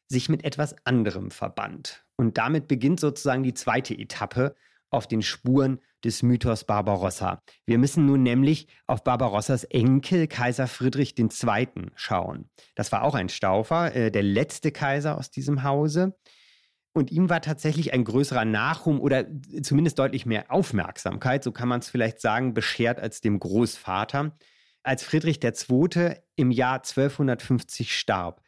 [0.09, 2.06] sich mit etwas anderem verband.
[2.17, 4.55] Und damit beginnt sozusagen die zweite Etappe
[4.91, 7.43] auf den Spuren des Mythos Barbarossa.
[7.65, 11.69] Wir müssen nun nämlich auf Barbarossas Enkel Kaiser Friedrich II.
[11.97, 12.49] schauen.
[12.75, 16.17] Das war auch ein Staufer, äh, der letzte Kaiser aus diesem Hause.
[16.93, 19.27] Und ihm war tatsächlich ein größerer Nachruhm oder
[19.63, 24.35] zumindest deutlich mehr Aufmerksamkeit, so kann man es vielleicht sagen, beschert als dem Großvater.
[24.83, 26.15] Als Friedrich II.
[26.37, 28.41] im Jahr 1250 starb,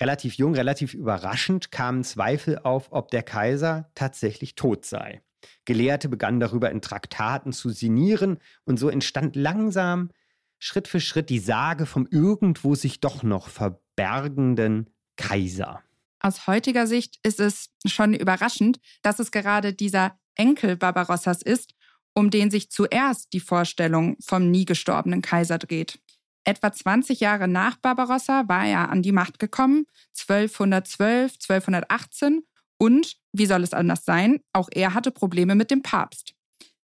[0.00, 5.22] relativ jung, relativ überraschend, kamen Zweifel auf, ob der Kaiser tatsächlich tot sei.
[5.64, 10.10] Gelehrte begannen darüber in Traktaten zu sinnieren und so entstand langsam,
[10.58, 15.82] Schritt für Schritt die Sage vom irgendwo sich doch noch verbergenden Kaiser.
[16.20, 21.74] Aus heutiger Sicht ist es schon überraschend, dass es gerade dieser Enkel Barbarossas ist,
[22.14, 25.98] um den sich zuerst die Vorstellung vom nie gestorbenen Kaiser dreht.
[26.44, 29.86] Etwa 20 Jahre nach Barbarossa war er an die Macht gekommen,
[30.18, 32.42] 1212, 1218
[32.78, 36.34] und, wie soll es anders sein, auch er hatte Probleme mit dem Papst.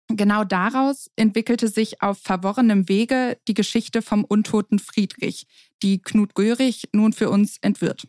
[0.08, 5.46] Genau daraus entwickelte sich auf verworrenem Wege die Geschichte vom untoten Friedrich,
[5.82, 8.06] die Knut Görig nun für uns entwirrt.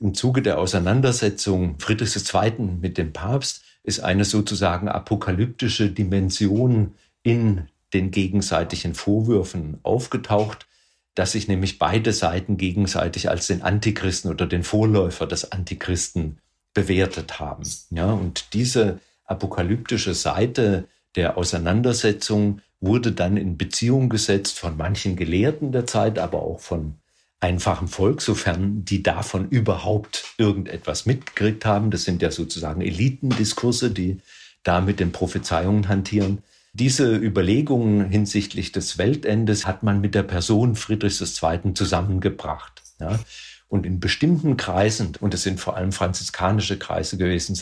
[0.00, 2.78] Im Zuge der Auseinandersetzung Friedrichs II.
[2.80, 10.66] mit dem Papst ist eine sozusagen apokalyptische Dimension in den gegenseitigen Vorwürfen aufgetaucht,
[11.14, 16.38] dass sich nämlich beide Seiten gegenseitig als den Antichristen oder den Vorläufer des Antichristen
[16.72, 17.62] bewertet haben.
[17.90, 25.72] Ja, und diese apokalyptische Seite der Auseinandersetzung wurde dann in Beziehung gesetzt von manchen Gelehrten
[25.72, 26.96] der Zeit, aber auch von
[27.40, 31.90] einfachen Volk, sofern die davon überhaupt irgendetwas mitgekriegt haben.
[31.90, 34.18] Das sind ja sozusagen Elitendiskurse, die
[34.62, 36.42] da mit den Prophezeiungen hantieren.
[36.74, 41.72] Diese Überlegungen hinsichtlich des Weltendes hat man mit der Person Friedrichs II.
[41.72, 42.82] zusammengebracht.
[42.98, 43.20] Ja.
[43.68, 47.60] Und in bestimmten Kreisen, und es sind vor allem franziskanische Kreise gewesen,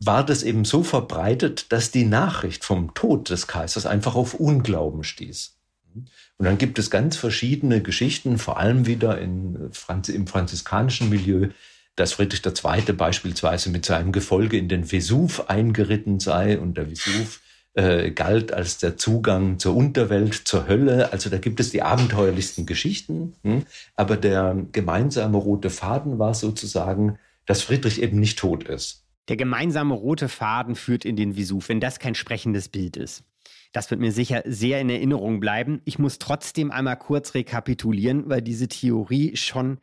[0.00, 5.04] war das eben so verbreitet, dass die Nachricht vom Tod des Kaisers einfach auf Unglauben
[5.04, 5.54] stieß.
[5.94, 11.50] Und dann gibt es ganz verschiedene Geschichten, vor allem wieder in Franz im franziskanischen Milieu,
[11.94, 12.92] dass Friedrich II.
[12.94, 17.41] beispielsweise mit seinem Gefolge in den Vesuv eingeritten sei und der Vesuv
[17.74, 21.12] äh, galt als der Zugang zur Unterwelt, zur Hölle.
[21.12, 23.34] Also da gibt es die abenteuerlichsten Geschichten.
[23.42, 23.64] Hm?
[23.96, 29.04] Aber der gemeinsame rote Faden war sozusagen, dass Friedrich eben nicht tot ist.
[29.28, 33.24] Der gemeinsame rote Faden führt in den Vesuv, wenn das kein sprechendes Bild ist.
[33.72, 35.80] Das wird mir sicher sehr in Erinnerung bleiben.
[35.84, 39.78] Ich muss trotzdem einmal kurz rekapitulieren, weil diese Theorie schon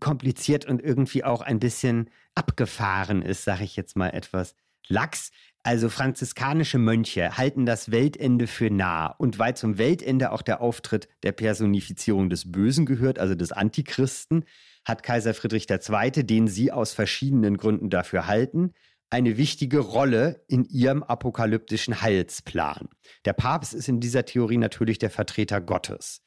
[0.00, 4.54] kompliziert und irgendwie auch ein bisschen abgefahren ist, sage ich jetzt mal etwas
[4.88, 5.30] lax.
[5.66, 9.08] Also franziskanische Mönche halten das Weltende für nah.
[9.08, 14.44] Und weil zum Weltende auch der Auftritt der Personifizierung des Bösen gehört, also des Antichristen,
[14.84, 18.74] hat Kaiser Friedrich II., den sie aus verschiedenen Gründen dafür halten,
[19.10, 22.88] eine wichtige Rolle in ihrem apokalyptischen Heilsplan.
[23.24, 26.22] Der Papst ist in dieser Theorie natürlich der Vertreter Gottes.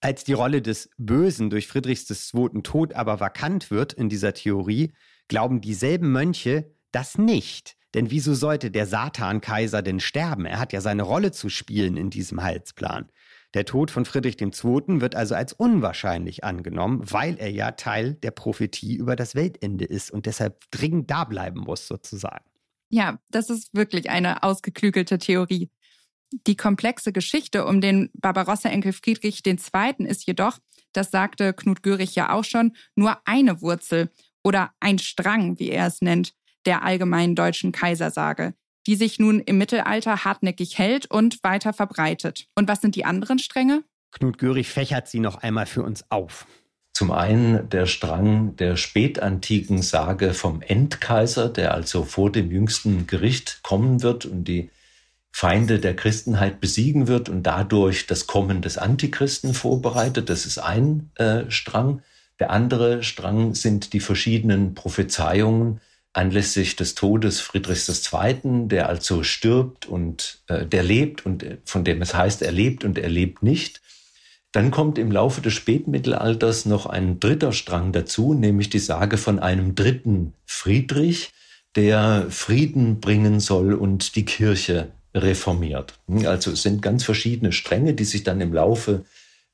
[0.00, 2.62] Als die Rolle des Bösen durch Friedrichs II.
[2.62, 4.92] Tod aber vakant wird in dieser Theorie,
[5.26, 7.76] glauben dieselben Mönche das nicht.
[7.94, 10.44] Denn wieso sollte der Satan-Kaiser denn sterben?
[10.44, 13.10] Er hat ja seine Rolle zu spielen in diesem Heilsplan.
[13.54, 15.00] Der Tod von Friedrich II.
[15.00, 20.10] wird also als unwahrscheinlich angenommen, weil er ja Teil der Prophetie über das Weltende ist
[20.10, 22.44] und deshalb dringend da bleiben muss, sozusagen.
[22.90, 25.70] Ja, das ist wirklich eine ausgeklügelte Theorie.
[26.46, 30.06] Die komplexe Geschichte um den Barbarossa-Enkel Friedrich II.
[30.06, 30.58] ist jedoch,
[30.92, 34.10] das sagte Knut Görig ja auch schon, nur eine Wurzel
[34.42, 36.34] oder ein Strang, wie er es nennt,
[36.66, 38.54] der allgemeinen deutschen Kaisersage
[38.86, 42.46] die sich nun im Mittelalter hartnäckig hält und weiter verbreitet.
[42.54, 43.82] Und was sind die anderen Stränge?
[44.12, 46.46] Knut Görig fächert sie noch einmal für uns auf.
[46.92, 53.60] Zum einen der Strang der spätantiken Sage vom Endkaiser, der also vor dem jüngsten Gericht
[53.62, 54.70] kommen wird und die
[55.30, 60.30] Feinde der Christenheit besiegen wird und dadurch das Kommen des Antichristen vorbereitet.
[60.30, 62.00] Das ist ein äh, Strang.
[62.38, 65.80] Der andere Strang sind die verschiedenen Prophezeiungen
[66.16, 71.84] anlässlich des Todes Friedrichs II., der also stirbt und äh, der lebt und äh, von
[71.84, 73.80] dem es heißt, er lebt und er lebt nicht.
[74.52, 79.38] Dann kommt im Laufe des Spätmittelalters noch ein dritter Strang dazu, nämlich die Sage von
[79.38, 81.30] einem dritten Friedrich,
[81.74, 85.98] der Frieden bringen soll und die Kirche reformiert.
[86.24, 89.04] Also es sind ganz verschiedene Stränge, die sich dann im Laufe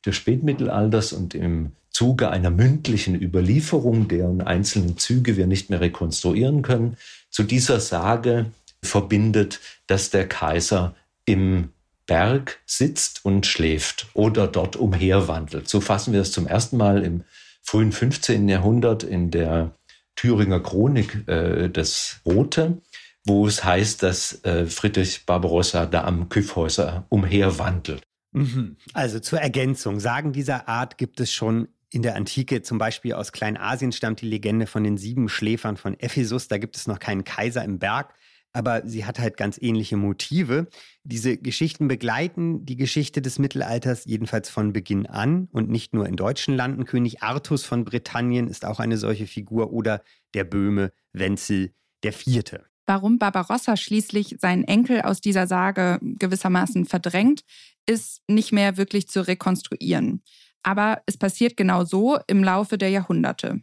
[0.07, 6.63] des Spätmittelalters und im Zuge einer mündlichen Überlieferung, deren einzelnen Züge wir nicht mehr rekonstruieren
[6.63, 6.97] können,
[7.31, 8.47] zu dieser Sage
[8.83, 11.71] verbindet, dass der Kaiser im
[12.07, 15.69] Berg sitzt und schläft oder dort umherwandelt.
[15.69, 17.25] So fassen wir es zum ersten Mal im
[17.63, 18.49] frühen 15.
[18.49, 19.77] Jahrhundert in der
[20.17, 22.79] Thüringer Chronik äh, das Rote,
[23.25, 28.03] wo es heißt, dass äh, Friedrich Barbarossa da am Kyffhäuser umherwandelt.
[28.33, 28.77] Mhm.
[28.93, 33.33] Also zur Ergänzung, Sagen dieser Art gibt es schon in der Antike, zum Beispiel aus
[33.33, 36.49] Kleinasien stammt die Legende von den sieben Schläfern von Ephesus.
[36.49, 38.15] Da gibt es noch keinen Kaiser im Berg,
[38.55, 40.69] aber sie hat halt ganz ähnliche Motive.
[41.05, 46.17] Diese Geschichten begleiten die Geschichte des Mittelalters jedenfalls von Beginn an und nicht nur in
[46.17, 46.87] deutschen Landen.
[46.87, 50.03] König Artus von Britannien ist auch eine solche Figur oder
[50.35, 51.73] der Böhme Wenzel
[52.11, 52.65] Vierte.
[52.87, 57.45] Warum Barbarossa schließlich seinen Enkel aus dieser Sage gewissermaßen verdrängt,
[57.87, 60.23] ist nicht mehr wirklich zu rekonstruieren.
[60.63, 63.61] Aber es passiert genau so im Laufe der Jahrhunderte.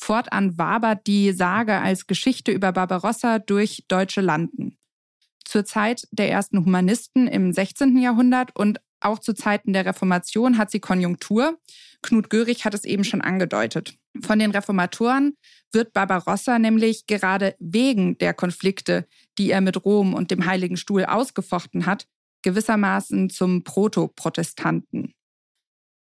[0.00, 4.78] Fortan wabert die Sage als Geschichte über Barbarossa durch deutsche Landen.
[5.44, 7.98] Zur Zeit der ersten Humanisten im 16.
[7.98, 11.58] Jahrhundert und auch zu Zeiten der Reformation hat sie Konjunktur.
[12.02, 13.96] Knut Görig hat es eben schon angedeutet.
[14.20, 15.36] Von den Reformatoren
[15.72, 19.06] wird Barbarossa nämlich gerade wegen der Konflikte,
[19.38, 22.06] die er mit Rom und dem Heiligen Stuhl ausgefochten hat,
[22.42, 25.12] gewissermaßen zum Protoprotestanten.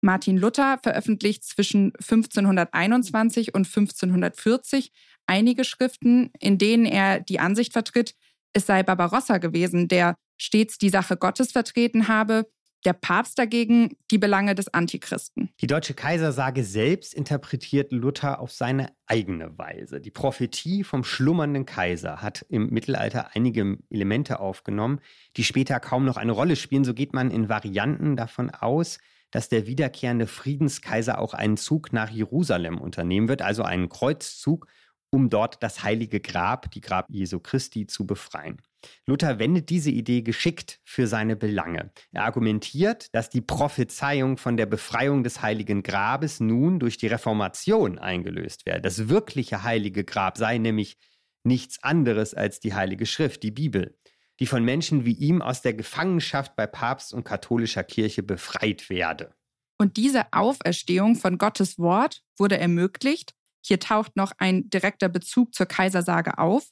[0.05, 4.93] Martin Luther veröffentlicht zwischen 1521 und 1540
[5.27, 8.14] einige Schriften, in denen er die Ansicht vertritt,
[8.53, 12.47] es sei Barbarossa gewesen, der stets die Sache Gottes vertreten habe,
[12.85, 15.49] der Papst dagegen die Belange des Antichristen.
[15.62, 20.03] Die deutsche Kaisersage selbst interpretiert Luther auf seine eigene Weise.
[20.03, 25.01] Die Prophetie vom schlummernden Kaiser hat im Mittelalter einige Elemente aufgenommen,
[25.38, 26.85] die später kaum noch eine Rolle spielen.
[26.85, 28.99] So geht man in Varianten davon aus,
[29.35, 34.68] dass der wiederkehrende Friedenskaiser auch einen Zug nach Jerusalem unternehmen wird, also einen Kreuzzug,
[35.11, 38.62] um dort das heilige Grab, die Grab Jesu Christi, zu befreien.
[39.07, 41.90] Luther wendet diese Idee geschickt für seine Belange.
[42.12, 47.99] Er argumentiert, dass die Prophezeiung von der Befreiung des heiligen Grabes nun durch die Reformation
[47.99, 48.83] eingelöst werde.
[48.83, 50.97] Das wirkliche heilige Grab sei nämlich
[51.42, 53.97] nichts anderes als die heilige Schrift, die Bibel
[54.40, 59.35] die von Menschen wie ihm aus der Gefangenschaft bei Papst und katholischer Kirche befreit werde.
[59.79, 65.66] Und diese Auferstehung von Gottes Wort wurde ermöglicht, hier taucht noch ein direkter Bezug zur
[65.66, 66.68] Kaisersage auf,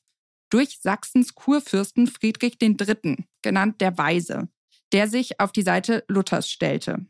[0.51, 4.49] durch Sachsens Kurfürsten Friedrich III., genannt der Weise,
[4.93, 7.07] der sich auf die Seite Luthers stellte.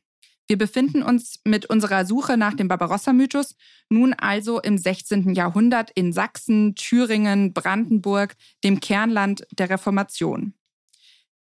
[0.52, 3.56] Wir befinden uns mit unserer Suche nach dem Barbarossa-Mythos
[3.88, 5.32] nun also im 16.
[5.32, 10.52] Jahrhundert in Sachsen, Thüringen, Brandenburg, dem Kernland der Reformation.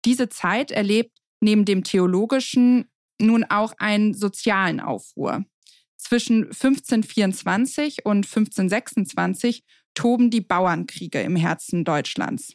[0.05, 2.85] Diese Zeit erlebt neben dem theologischen
[3.21, 5.45] nun auch einen sozialen Aufruhr.
[5.97, 12.55] Zwischen 1524 und 1526 toben die Bauernkriege im Herzen Deutschlands.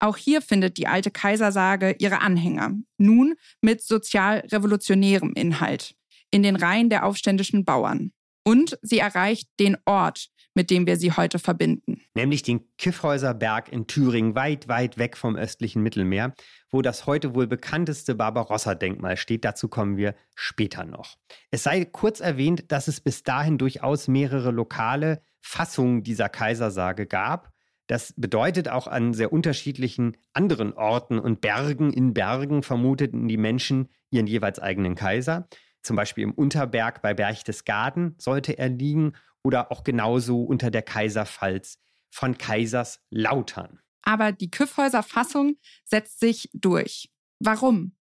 [0.00, 5.94] Auch hier findet die alte Kaisersage ihre Anhänger, nun mit sozialrevolutionärem Inhalt,
[6.30, 8.12] in den Reihen der aufständischen Bauern.
[8.44, 12.00] Und sie erreicht den Ort, mit dem wir sie heute verbinden.
[12.14, 16.34] Nämlich den Kiffhäuserberg in Thüringen, weit, weit weg vom östlichen Mittelmeer,
[16.70, 19.44] wo das heute wohl bekannteste Barbarossa-Denkmal steht.
[19.44, 21.16] Dazu kommen wir später noch.
[21.50, 27.52] Es sei kurz erwähnt, dass es bis dahin durchaus mehrere lokale Fassungen dieser Kaisersage gab
[27.88, 33.88] das bedeutet auch an sehr unterschiedlichen anderen Orten und Bergen in Bergen vermuteten die Menschen
[34.10, 35.48] ihren jeweils eigenen Kaiser.
[35.82, 41.78] Zum Beispiel im Unterberg bei Berchtesgaden sollte er liegen oder auch genauso unter der Kaiserpfalz
[42.10, 43.80] von Kaiserslautern.
[44.02, 47.10] Aber die Kyffhäuser Fassung setzt sich durch.
[47.40, 47.96] Warum?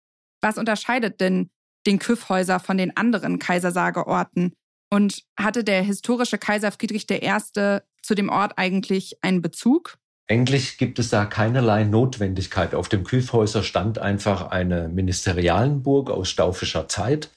[0.40, 1.50] Was unterscheidet denn
[1.86, 4.54] den Kyffhäuser von den anderen Kaisersageorten?
[4.90, 7.80] Und hatte der historische Kaiser Friedrich I.
[8.02, 9.98] zu dem Ort eigentlich einen Bezug?
[10.28, 12.74] Eigentlich gibt es da keinerlei Notwendigkeit.
[12.74, 17.30] Auf dem Kühlhäuser stand einfach eine Ministerialenburg aus staufischer Zeit.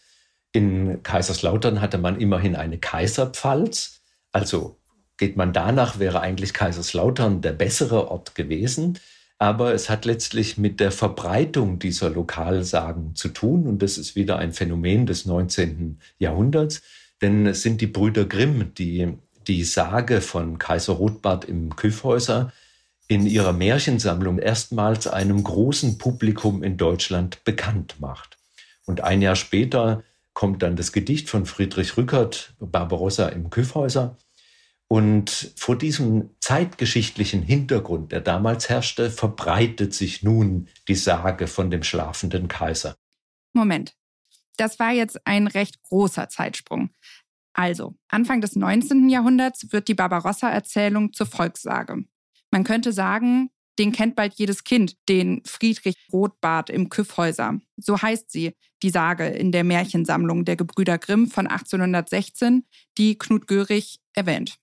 [0.51, 4.01] In Kaiserslautern hatte man immerhin eine Kaiserpfalz.
[4.32, 4.78] Also
[5.17, 8.99] geht man danach, wäre eigentlich Kaiserslautern der bessere Ort gewesen.
[9.38, 13.67] Aber es hat letztlich mit der Verbreitung dieser Lokalsagen zu tun.
[13.67, 15.99] Und das ist wieder ein Phänomen des 19.
[16.19, 16.82] Jahrhunderts.
[17.21, 19.18] Denn es sind die Brüder Grimm, die
[19.48, 22.52] die Sage von Kaiser Rotbart im Küffhäuser
[23.08, 28.38] in ihrer Märchensammlung erstmals einem großen Publikum in Deutschland bekannt macht.
[28.86, 34.18] Und ein Jahr später kommt dann das Gedicht von Friedrich Rückert, Barbarossa im Küffhäuser.
[34.88, 41.84] Und vor diesem zeitgeschichtlichen Hintergrund, der damals herrschte, verbreitet sich nun die Sage von dem
[41.84, 42.96] schlafenden Kaiser.
[43.54, 43.96] Moment,
[44.58, 46.91] das war jetzt ein recht großer Zeitsprung.
[47.58, 49.08] Also, Anfang des 19.
[49.08, 52.03] Jahrhunderts wird die Barbarossa-Erzählung zur Volkssage.
[52.51, 53.49] Man könnte sagen,
[53.80, 57.60] den kennt bald jedes Kind, den Friedrich Rotbart im Küffhäuser.
[57.78, 62.66] So heißt sie, die Sage in der Märchensammlung der Gebrüder Grimm von 1816,
[62.97, 64.58] die Knut Görig erwähnt.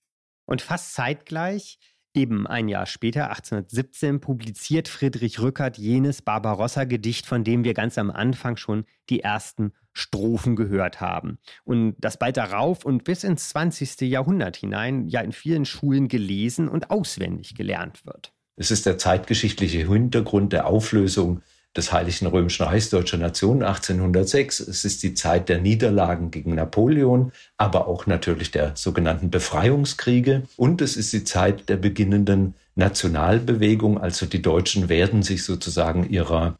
[0.45, 1.79] Und fast zeitgleich,
[2.13, 8.11] eben ein Jahr später, 1817, publiziert Friedrich Rückert jenes Barbarossa-Gedicht, von dem wir ganz am
[8.11, 11.37] Anfang schon die ersten Strophen gehört haben.
[11.63, 14.01] Und das bald darauf und bis ins 20.
[14.01, 18.33] Jahrhundert hinein ja in vielen Schulen gelesen und auswendig gelernt wird.
[18.55, 21.41] Es ist der zeitgeschichtliche Hintergrund der Auflösung
[21.75, 24.59] des Heiligen Römischen Reichs Deutscher Nation 1806.
[24.59, 30.43] Es ist die Zeit der Niederlagen gegen Napoleon, aber auch natürlich der sogenannten Befreiungskriege.
[30.55, 33.99] Und es ist die Zeit der beginnenden Nationalbewegung.
[33.99, 36.57] Also die Deutschen werden sich sozusagen ihrer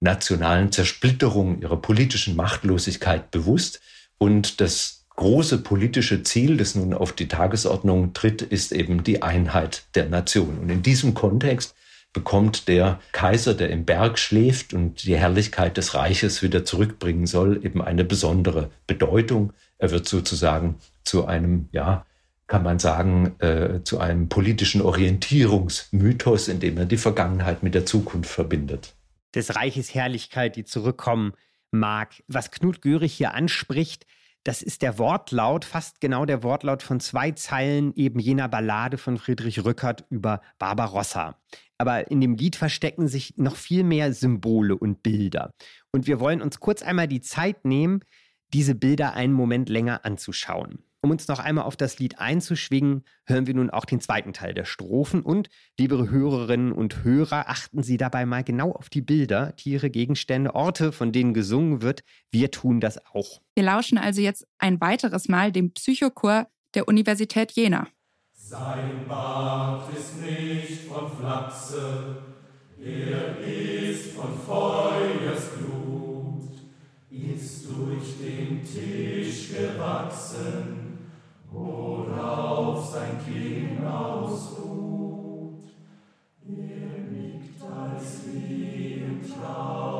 [0.00, 3.80] nationalen Zersplitterung, ihrer politischen Machtlosigkeit bewusst.
[4.18, 9.84] Und das große politische Ziel, das nun auf die Tagesordnung tritt, ist eben die Einheit
[9.94, 10.58] der Nation.
[10.58, 11.74] Und in diesem Kontext
[12.12, 17.64] bekommt der Kaiser, der im Berg schläft und die Herrlichkeit des Reiches wieder zurückbringen soll,
[17.64, 19.52] eben eine besondere Bedeutung.
[19.78, 22.04] Er wird sozusagen zu einem, ja,
[22.46, 27.86] kann man sagen, äh, zu einem politischen Orientierungsmythos, in dem er die Vergangenheit mit der
[27.86, 28.94] Zukunft verbindet.
[29.34, 31.32] Des Reiches Herrlichkeit, die zurückkommen
[31.70, 32.22] mag.
[32.26, 34.06] Was Knut Görig hier anspricht,
[34.42, 39.18] das ist der Wortlaut, fast genau der Wortlaut von zwei Zeilen eben jener Ballade von
[39.18, 41.38] Friedrich Rückert über Barbarossa.
[41.76, 45.52] Aber in dem Lied verstecken sich noch viel mehr Symbole und Bilder.
[45.92, 48.00] Und wir wollen uns kurz einmal die Zeit nehmen,
[48.52, 50.82] diese Bilder einen Moment länger anzuschauen.
[51.02, 54.52] Um uns noch einmal auf das Lied einzuschwingen, hören wir nun auch den zweiten Teil
[54.52, 55.22] der Strophen.
[55.22, 55.48] Und,
[55.78, 60.92] liebe Hörerinnen und Hörer, achten Sie dabei mal genau auf die Bilder, Tiere, Gegenstände, Orte,
[60.92, 62.02] von denen gesungen wird.
[62.30, 63.40] Wir tun das auch.
[63.54, 67.88] Wir lauschen also jetzt ein weiteres Mal dem Psychochor der Universität Jena.
[68.34, 72.24] Sein Bart ist nicht von Flachse,
[72.78, 76.60] er ist von Feuers Glut,
[77.10, 80.89] ist durch den Tisch gewachsen
[81.52, 85.64] worauf sein Kinn ausruht.
[86.46, 89.99] Er liegt als wie im Traume,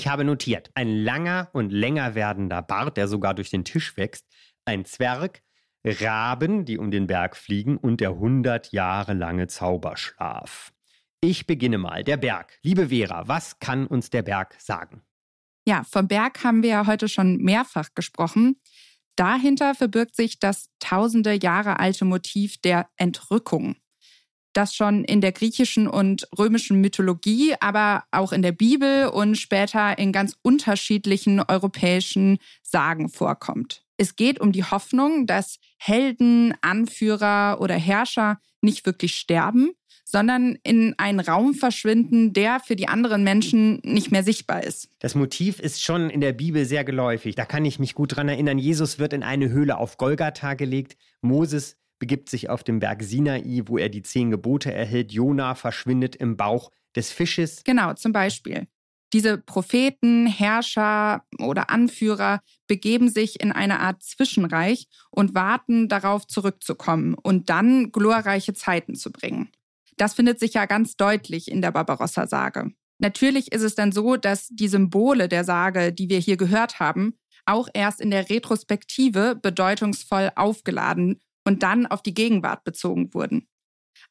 [0.00, 4.26] Ich habe notiert, ein langer und länger werdender Bart, der sogar durch den Tisch wächst,
[4.64, 5.42] ein Zwerg,
[5.84, 10.72] Raben, die um den Berg fliegen und der hundert Jahre lange Zauberschlaf.
[11.20, 12.02] Ich beginne mal.
[12.02, 12.58] Der Berg.
[12.62, 15.02] Liebe Vera, was kann uns der Berg sagen?
[15.68, 18.58] Ja, vom Berg haben wir ja heute schon mehrfach gesprochen.
[19.16, 23.76] Dahinter verbirgt sich das tausende Jahre alte Motiv der Entrückung,
[24.52, 29.98] das schon in der griechischen und römischen Mythologie, aber auch in der Bibel und später
[29.98, 33.84] in ganz unterschiedlichen europäischen Sagen vorkommt.
[33.96, 39.72] Es geht um die Hoffnung, dass Helden, Anführer oder Herrscher nicht wirklich sterben,
[40.04, 44.88] sondern in einen Raum verschwinden, der für die anderen Menschen nicht mehr sichtbar ist.
[44.98, 47.34] Das Motiv ist schon in der Bibel sehr geläufig.
[47.36, 48.58] Da kann ich mich gut dran erinnern.
[48.58, 50.96] Jesus wird in eine Höhle auf Golgatha gelegt.
[51.20, 55.12] Moses begibt sich auf den Berg Sinai, wo er die zehn Gebote erhält.
[55.12, 57.62] Jona verschwindet im Bauch des Fisches.
[57.62, 58.66] Genau, zum Beispiel.
[59.12, 67.14] Diese Propheten, Herrscher oder Anführer begeben sich in eine Art Zwischenreich und warten darauf zurückzukommen
[67.14, 69.50] und dann glorreiche Zeiten zu bringen.
[69.96, 72.72] Das findet sich ja ganz deutlich in der Barbarossa-Sage.
[72.98, 77.18] Natürlich ist es dann so, dass die Symbole der Sage, die wir hier gehört haben,
[77.46, 83.48] auch erst in der Retrospektive bedeutungsvoll aufgeladen und dann auf die Gegenwart bezogen wurden.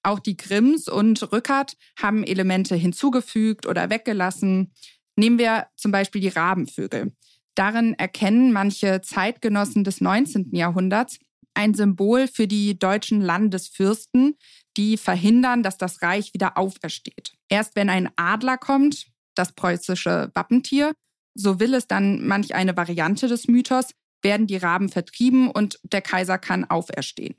[0.04, 4.74] Auch die Grimms und Rückert haben Elemente hinzugefügt oder weggelassen.
[5.16, 7.14] Nehmen wir zum Beispiel die Rabenvögel.
[7.56, 10.56] Darin erkennen manche Zeitgenossen des 19.
[10.56, 11.20] Jahrhunderts
[11.54, 14.38] ein Symbol für die deutschen Landesfürsten,
[14.78, 17.34] die verhindern, dass das Reich wieder aufersteht.
[17.50, 20.94] Erst wenn ein Adler kommt, das preußische Wappentier,
[21.36, 23.92] so will es dann manch eine Variante des Mythos,
[24.22, 27.36] werden die Raben vertrieben und der Kaiser kann auferstehen.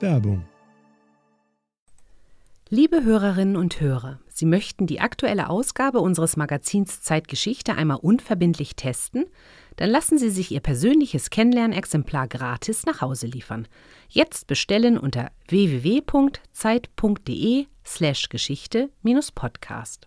[0.00, 0.44] Werbung.
[2.72, 9.24] Liebe Hörerinnen und Hörer, Sie möchten die aktuelle Ausgabe unseres Magazins Zeitgeschichte einmal unverbindlich testen?
[9.76, 13.66] Dann lassen Sie sich Ihr persönliches Kennenlernexemplar gratis nach Hause liefern.
[14.08, 20.06] Jetzt bestellen unter www.zeit.de/slash Geschichte-Podcast.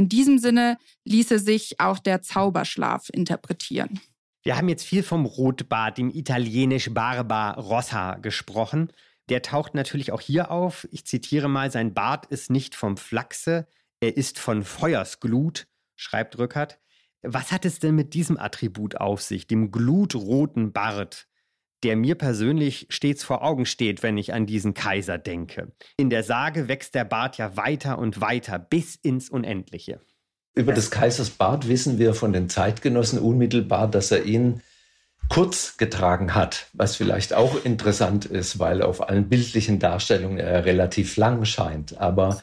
[0.00, 4.00] In diesem Sinne ließe sich auch der Zauberschlaf interpretieren.
[4.42, 8.90] Wir haben jetzt viel vom Rotbart, dem italienisch Barba Rossa, gesprochen.
[9.28, 10.88] Der taucht natürlich auch hier auf.
[10.90, 13.68] Ich zitiere mal, sein Bart ist nicht vom Flachse,
[14.00, 16.78] er ist von Feuersglut, schreibt Rückert.
[17.20, 21.28] Was hat es denn mit diesem Attribut auf sich, dem glutroten Bart,
[21.82, 25.72] der mir persönlich stets vor Augen steht, wenn ich an diesen Kaiser denke?
[25.96, 30.00] In der Sage wächst der Bart ja weiter und weiter bis ins Unendliche.
[30.54, 34.62] Über des Kaisers Bart wissen wir von den Zeitgenossen unmittelbar, dass er ihn
[35.28, 41.16] kurz getragen hat, was vielleicht auch interessant ist, weil auf allen bildlichen Darstellungen er relativ
[41.16, 41.98] lang scheint.
[41.98, 42.42] Aber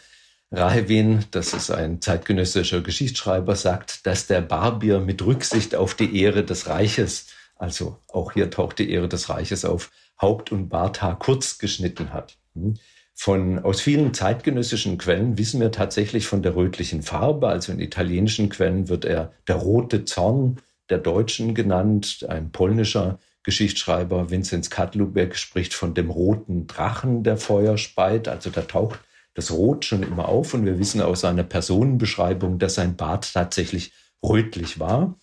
[0.52, 6.46] Rahewin, das ist ein zeitgenössischer Geschichtsschreiber, sagt, dass der Barbier mit Rücksicht auf die Ehre
[6.46, 7.28] des Reiches,
[7.60, 9.92] also auch hier taucht die Ehre des Reiches auf,
[10.22, 12.38] Haupt- und Barthaar kurz geschnitten hat.
[12.54, 12.76] Hm.
[13.20, 17.48] Von, aus vielen zeitgenössischen Quellen wissen wir tatsächlich von der rötlichen Farbe.
[17.48, 20.58] Also in italienischen Quellen wird er der rote Zorn
[20.90, 22.26] der Deutschen genannt.
[22.30, 28.28] Ein polnischer Geschichtsschreiber, Vinzenz Kadlubek, spricht von dem roten Drachen, der Feuer speit.
[28.28, 29.00] Also da taucht
[29.34, 33.94] das Rot schon immer auf und wir wissen aus seiner Personenbeschreibung, dass sein Bart tatsächlich
[34.24, 35.16] rötlich war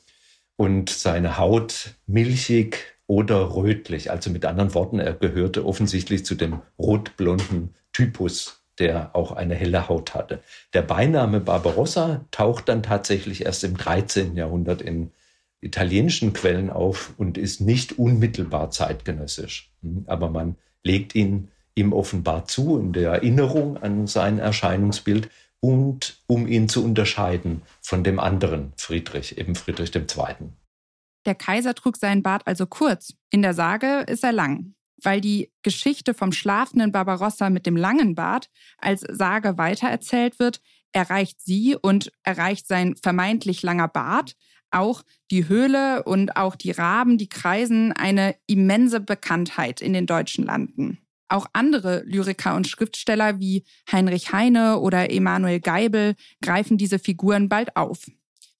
[0.56, 4.10] und seine Haut milchig oder rötlich.
[4.10, 9.88] Also mit anderen Worten, er gehörte offensichtlich zu dem rotblonden Typus, der auch eine helle
[9.88, 10.40] Haut hatte.
[10.72, 14.36] Der Beiname Barbarossa taucht dann tatsächlich erst im 13.
[14.36, 15.12] Jahrhundert in
[15.60, 19.70] italienischen Quellen auf und ist nicht unmittelbar zeitgenössisch.
[20.06, 25.28] Aber man legt ihn ihm offenbar zu in der Erinnerung an sein Erscheinungsbild
[25.64, 30.50] und um ihn zu unterscheiden von dem anderen Friedrich, eben Friedrich II.
[31.24, 33.14] Der Kaiser trug seinen Bart also kurz.
[33.30, 34.74] In der Sage ist er lang.
[35.02, 40.60] Weil die Geschichte vom schlafenden Barbarossa mit dem langen Bart als Sage weitererzählt wird,
[40.92, 44.36] erreicht sie und erreicht sein vermeintlich langer Bart
[44.70, 50.44] auch die Höhle und auch die Raben, die kreisen, eine immense Bekanntheit in den deutschen
[50.44, 50.98] Landen.
[51.28, 57.76] Auch andere Lyriker und Schriftsteller wie Heinrich Heine oder Emanuel Geibel greifen diese Figuren bald
[57.76, 58.06] auf.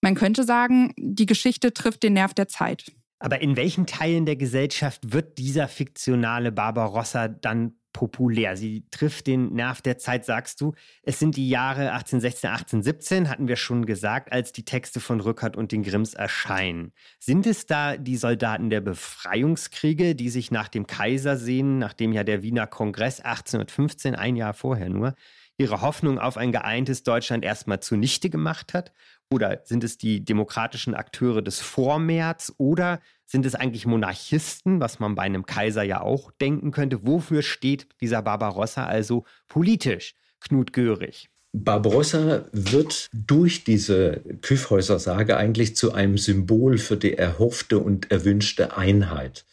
[0.00, 2.92] Man könnte sagen, die Geschichte trifft den Nerv der Zeit.
[3.18, 8.59] Aber in welchen Teilen der Gesellschaft wird dieser fiktionale Barbarossa dann populär.
[8.59, 10.74] Sie trifft den Nerv der Zeit, sagst du.
[11.03, 15.57] Es sind die Jahre 1816, 1817, hatten wir schon gesagt, als die Texte von Rückert
[15.57, 16.92] und den Grimms erscheinen.
[17.18, 22.24] Sind es da die Soldaten der Befreiungskriege, die sich nach dem Kaiser sehen, nachdem ja
[22.24, 25.14] der Wiener Kongress 1815, ein Jahr vorher nur,
[25.57, 28.92] ihre Hoffnung auf ein geeintes Deutschland erstmal zunichte gemacht hat?
[29.35, 32.53] Oder sind es die demokratischen Akteure des Vormärz?
[32.57, 37.05] Oder sind es eigentlich Monarchisten, was man bei einem Kaiser ja auch denken könnte?
[37.05, 41.30] Wofür steht dieser Barbarossa also politisch, Knut Görig?
[41.53, 49.45] Barbarossa wird durch diese Kyffhäuser-Sage eigentlich zu einem Symbol für die erhoffte und erwünschte Einheit.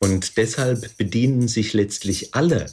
[0.00, 2.66] Und deshalb bedienen sich letztlich alle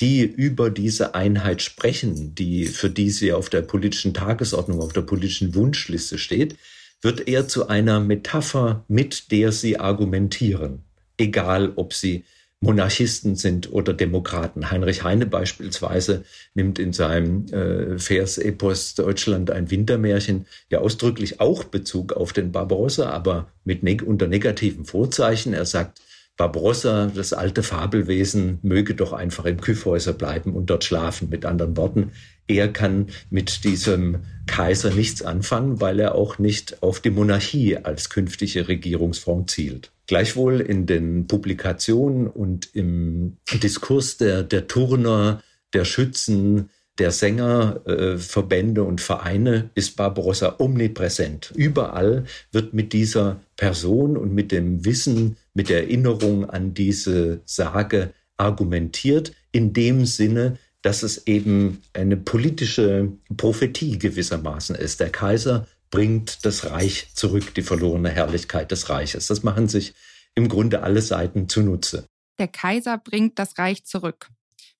[0.00, 5.02] die über diese Einheit sprechen, die für die sie auf der politischen Tagesordnung, auf der
[5.02, 6.56] politischen Wunschliste steht,
[7.02, 10.82] wird er zu einer Metapher, mit der sie argumentieren.
[11.16, 12.24] Egal, ob sie
[12.62, 14.70] Monarchisten sind oder Demokraten.
[14.70, 22.12] Heinrich Heine beispielsweise nimmt in seinem äh, Vers-Epos Deutschland ein Wintermärchen ja ausdrücklich auch Bezug
[22.12, 25.54] auf den Barbarossa, aber mit neg unter negativen Vorzeichen.
[25.54, 26.02] Er sagt,
[26.40, 31.28] Barbarossa, das alte Fabelwesen, möge doch einfach im Kyffhäuser bleiben und dort schlafen.
[31.28, 32.12] Mit anderen Worten,
[32.48, 38.08] er kann mit diesem Kaiser nichts anfangen, weil er auch nicht auf die Monarchie als
[38.08, 39.92] künftige Regierungsform zielt.
[40.06, 45.42] Gleichwohl in den Publikationen und im Diskurs der, der Turner,
[45.74, 51.52] der Schützen, der Sängerverbände äh, und Vereine ist Barbarossa omnipräsent.
[51.54, 58.12] Überall wird mit dieser Person und mit dem Wissen, mit der Erinnerung an diese Sage
[58.36, 65.00] argumentiert, in dem Sinne, dass es eben eine politische Prophetie gewissermaßen ist.
[65.00, 69.26] Der Kaiser bringt das Reich zurück, die verlorene Herrlichkeit des Reiches.
[69.26, 69.94] Das machen sich
[70.34, 72.06] im Grunde alle Seiten zunutze.
[72.38, 74.28] Der Kaiser bringt das Reich zurück.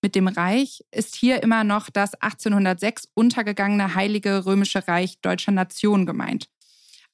[0.03, 6.07] Mit dem Reich ist hier immer noch das 1806 untergegangene Heilige Römische Reich deutscher Nation
[6.07, 6.49] gemeint.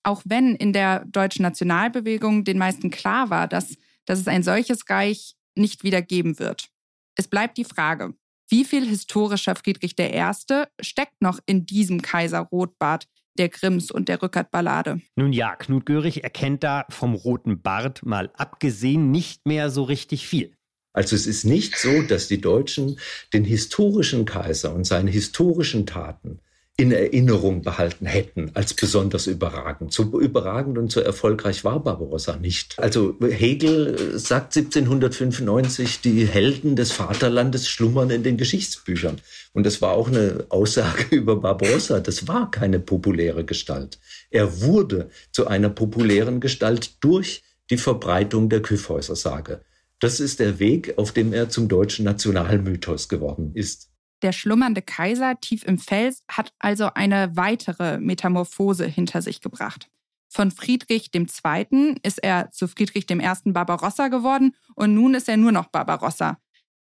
[0.07, 4.88] Auch wenn in der deutschen Nationalbewegung den meisten klar war, dass, dass es ein solches
[4.88, 6.68] Reich nicht wieder geben wird.
[7.16, 8.14] Es bleibt die Frage,
[8.48, 10.32] wie viel historischer Friedrich I.
[10.80, 15.00] steckt noch in diesem Kaiser Rotbart, der Grimms und der Rückert-Ballade?
[15.16, 20.28] Nun ja, Knut Görig erkennt da vom roten Bart mal abgesehen nicht mehr so richtig
[20.28, 20.57] viel.
[20.92, 23.00] Also es ist nicht so, dass die Deutschen
[23.32, 26.38] den historischen Kaiser und seine historischen Taten
[26.79, 29.95] in Erinnerung behalten hätten als besonders überragend.
[29.95, 32.79] So überragend und so erfolgreich war Barbarossa nicht.
[32.79, 39.22] Also Hegel sagt 1795, die Helden des Vaterlandes schlummern in den Geschichtsbüchern.
[39.55, 42.01] Und das war auch eine Aussage über Barbarossa.
[42.01, 43.99] Das war keine populäre Gestalt.
[44.31, 49.62] Er wurde zu einer populären Gestalt durch die Verbreitung der Kyffhäuser-Sage.
[49.99, 53.89] Das ist der Weg, auf dem er zum deutschen Nationalmythos geworden ist.
[54.27, 59.89] Der schlummernde Kaiser tief im Fels hat also eine weitere Metamorphose hinter sich gebracht.
[60.27, 61.95] Von Friedrich II.
[62.03, 63.53] ist er zu Friedrich I.
[63.53, 66.41] Barbarossa geworden und nun ist er nur noch Barbarossa,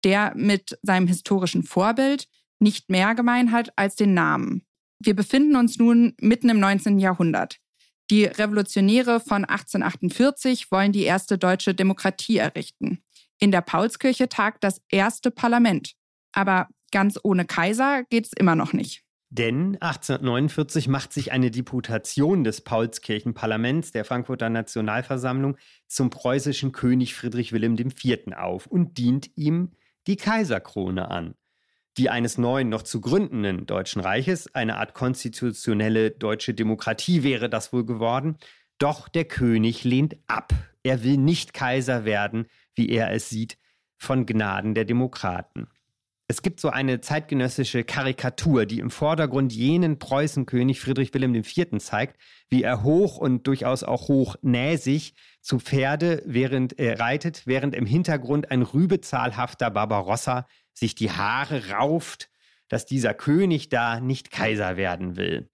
[0.03, 2.27] der mit seinem historischen Vorbild
[2.59, 4.65] nicht mehr gemein hat als den Namen.
[4.99, 6.99] Wir befinden uns nun mitten im 19.
[6.99, 7.61] Jahrhundert.
[8.11, 13.01] Die Revolutionäre von 1848 wollen die erste deutsche Demokratie errichten.
[13.39, 15.93] In der Paulskirche tagt das erste Parlament.
[16.33, 19.03] Aber ganz ohne Kaiser geht's immer noch nicht.
[19.31, 27.53] Denn 1849 macht sich eine Deputation des Paulskirchenparlaments der Frankfurter Nationalversammlung zum preußischen König Friedrich
[27.53, 28.35] Wilhelm IV.
[28.35, 29.71] auf und dient ihm
[30.07, 31.35] die Kaiserkrone an
[31.99, 37.73] die eines neuen, noch zu gründenden Deutschen Reiches, eine Art konstitutionelle deutsche Demokratie wäre das
[37.73, 38.37] wohl geworden.
[38.77, 40.53] Doch der König lehnt ab.
[40.81, 43.57] Er will nicht Kaiser werden, wie er es sieht,
[43.97, 45.67] von Gnaden der Demokraten.
[46.31, 51.79] Es gibt so eine zeitgenössische Karikatur, die im Vordergrund jenen Preußenkönig Friedrich Wilhelm IV.
[51.79, 57.87] zeigt, wie er hoch und durchaus auch hochnäsig zu Pferde während äh, reitet, während im
[57.87, 62.29] Hintergrund ein rübezahlhafter Barbarossa sich die Haare rauft,
[62.67, 65.49] dass dieser König da nicht Kaiser werden will.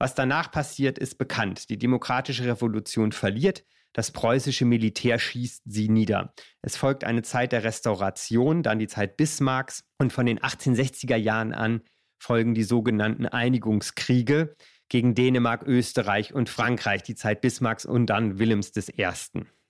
[0.00, 1.70] Was danach passiert, ist bekannt.
[1.70, 6.34] Die demokratische Revolution verliert, das preußische Militär schießt sie nieder.
[6.62, 11.52] Es folgt eine Zeit der Restauration, dann die Zeit Bismarcks und von den 1860er Jahren
[11.52, 11.82] an
[12.18, 14.54] folgen die sogenannten Einigungskriege
[14.88, 19.08] gegen Dänemark, Österreich und Frankreich, die Zeit Bismarcks und dann Wilhelms I.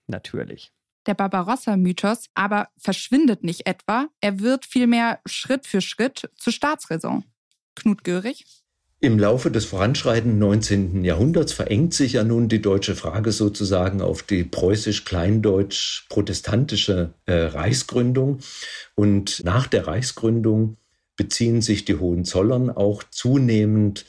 [0.07, 0.73] natürlich.
[1.07, 7.25] Der Barbarossa-Mythos aber verschwindet nicht etwa, er wird vielmehr Schritt für Schritt zur Staatsräson.
[7.75, 8.45] Knut Görig?
[9.05, 11.05] Im Laufe des voranschreitenden 19.
[11.05, 18.39] Jahrhunderts verengt sich ja nun die deutsche Frage sozusagen auf die preußisch-kleindeutsch-protestantische äh, Reichsgründung.
[18.95, 20.77] Und nach der Reichsgründung
[21.17, 24.07] beziehen sich die Hohenzollern auch zunehmend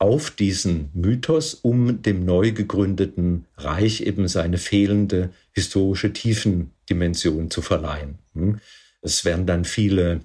[0.00, 8.18] auf diesen Mythos, um dem neu gegründeten Reich eben seine fehlende historische Tiefendimension zu verleihen.
[8.34, 8.58] Hm?
[9.02, 10.22] Es werden dann viele,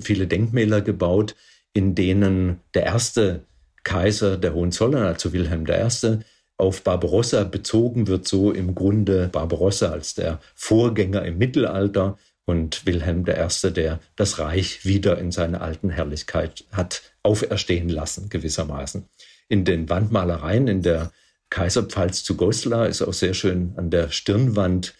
[0.00, 1.34] viele Denkmäler gebaut,
[1.72, 3.42] in denen der erste
[3.86, 6.18] Kaiser der Hohenzollern, also Wilhelm I.,
[6.58, 13.24] auf Barbarossa bezogen wird, so im Grunde Barbarossa als der Vorgänger im Mittelalter und Wilhelm
[13.28, 19.06] I., der das Reich wieder in seine alten Herrlichkeit hat auferstehen lassen, gewissermaßen.
[19.48, 21.12] In den Wandmalereien in der
[21.50, 24.94] Kaiserpfalz zu Goslar ist auch sehr schön an der Stirnwand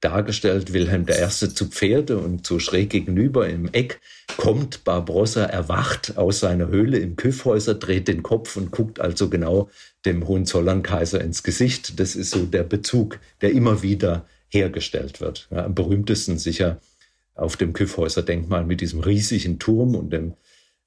[0.00, 1.28] dargestellt, Wilhelm I.
[1.28, 4.00] zu Pferde und so schräg gegenüber im Eck
[4.36, 9.70] kommt Barbarossa erwacht aus seiner Höhle im Küffhäuser, dreht den Kopf und guckt also genau
[10.04, 11.98] dem Hohenzollern-Kaiser ins Gesicht.
[11.98, 15.48] Das ist so der Bezug, der immer wieder hergestellt wird.
[15.50, 16.80] Ja, am berühmtesten sicher
[17.34, 20.34] auf dem Küffhäuser-Denkmal mit diesem riesigen Turm und dem,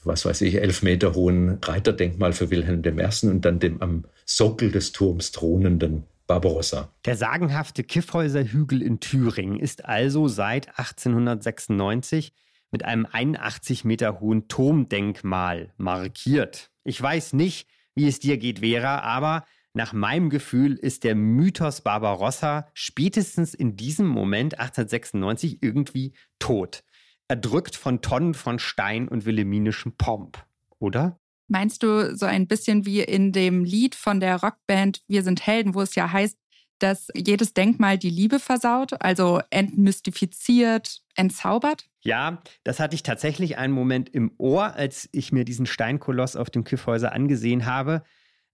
[0.04, 3.28] was weiß ich, elf Meter hohen Reiterdenkmal für Wilhelm I.
[3.28, 6.94] und dann dem am Sockel des Turms thronenden Barbarossa.
[7.06, 12.34] Der sagenhafte Kiffhäuser-Hügel in Thüringen ist also seit 1896
[12.70, 16.70] mit einem 81 Meter hohen Turmdenkmal markiert.
[16.84, 21.82] Ich weiß nicht, wie es dir geht, Vera, aber nach meinem Gefühl ist der Mythos
[21.82, 26.84] Barbarossa spätestens in diesem Moment 1896 irgendwie tot.
[27.28, 30.46] Erdrückt von Tonnen von Stein und wilhelminischem Pomp,
[30.78, 31.20] oder?
[31.50, 35.74] Meinst du so ein bisschen wie in dem Lied von der Rockband Wir sind Helden,
[35.74, 36.38] wo es ja heißt,
[36.78, 41.86] dass jedes Denkmal die Liebe versaut, also entmystifiziert, entzaubert?
[42.02, 46.50] Ja, das hatte ich tatsächlich einen Moment im Ohr, als ich mir diesen Steinkoloss auf
[46.50, 48.04] dem Kyffhäuser angesehen habe.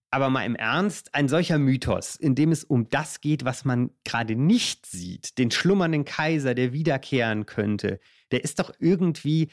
[0.09, 3.91] Aber mal im Ernst, ein solcher Mythos, in dem es um das geht, was man
[4.05, 7.99] gerade nicht sieht, den schlummernden Kaiser, der wiederkehren könnte,
[8.31, 9.49] der ist doch irgendwie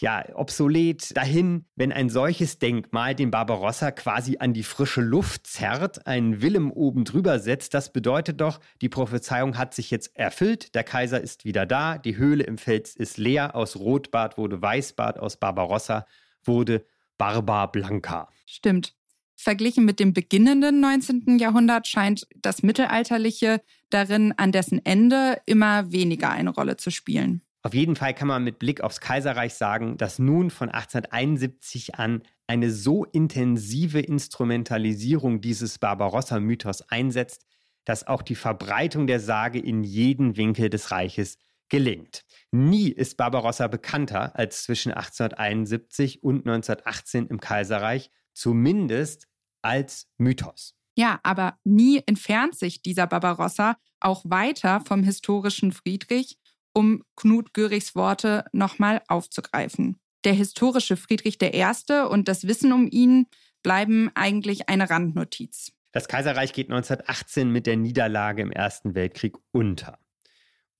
[0.00, 6.06] ja, obsolet dahin, wenn ein solches Denkmal den Barbarossa quasi an die frische Luft zerrt,
[6.06, 7.74] einen Willem oben drüber setzt.
[7.74, 12.16] Das bedeutet doch, die Prophezeiung hat sich jetzt erfüllt, der Kaiser ist wieder da, die
[12.16, 16.06] Höhle im Fels ist leer, aus Rotbart wurde Weißbart, aus Barbarossa
[16.44, 16.84] wurde
[17.18, 18.28] Barba Blanca.
[18.46, 18.94] Stimmt.
[19.36, 21.38] Verglichen mit dem beginnenden 19.
[21.38, 27.40] Jahrhundert scheint das Mittelalterliche darin an dessen Ende immer weniger eine Rolle zu spielen.
[27.62, 32.22] Auf jeden Fall kann man mit Blick aufs Kaiserreich sagen, dass nun von 1871 an
[32.46, 37.44] eine so intensive Instrumentalisierung dieses Barbarossa-Mythos einsetzt,
[37.84, 41.36] dass auch die Verbreitung der Sage in jeden Winkel des Reiches
[41.68, 42.24] gelingt.
[42.50, 49.28] Nie ist Barbarossa bekannter als zwischen 1871 und 1918 im Kaiserreich, zumindest
[49.62, 50.74] als Mythos.
[50.96, 56.38] Ja, aber nie entfernt sich dieser Barbarossa auch weiter vom historischen Friedrich
[56.72, 60.00] um Knut Görichs Worte nochmal aufzugreifen.
[60.24, 61.64] Der historische Friedrich I.
[62.08, 63.26] und das Wissen um ihn
[63.62, 65.72] bleiben eigentlich eine Randnotiz.
[65.92, 69.98] Das Kaiserreich geht 1918 mit der Niederlage im Ersten Weltkrieg unter.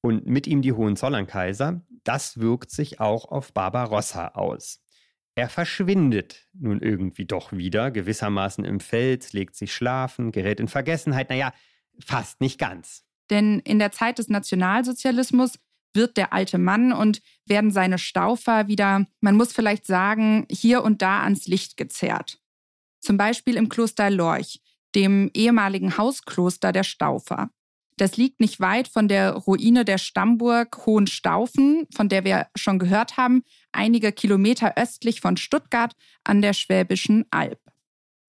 [0.03, 1.83] Und mit ihm die Hohenzollern-Kaiser.
[2.05, 4.83] Das wirkt sich auch auf Barbarossa aus.
[5.35, 11.31] Er verschwindet nun irgendwie doch wieder, gewissermaßen im Feld, legt sich schlafen, gerät in Vergessenheit.
[11.31, 11.53] Naja,
[12.05, 13.05] fast nicht ganz.
[13.31, 15.59] Denn in der Zeit des Nationalsozialismus
[15.95, 21.03] wird der alte Mann und werden seine Staufer wieder, man muss vielleicht sagen, hier und
[21.03, 22.39] da ans Licht gezerrt.
[23.01, 24.61] Zum Beispiel im Kloster Lorch,
[24.95, 27.51] dem ehemaligen Hauskloster der Staufer.
[27.97, 33.19] Das liegt nicht weit von der Ruine der Stammburg Hohenstaufen, von der wir schon gehört
[33.19, 37.61] haben, einige Kilometer östlich von Stuttgart an der Schwäbischen Alb.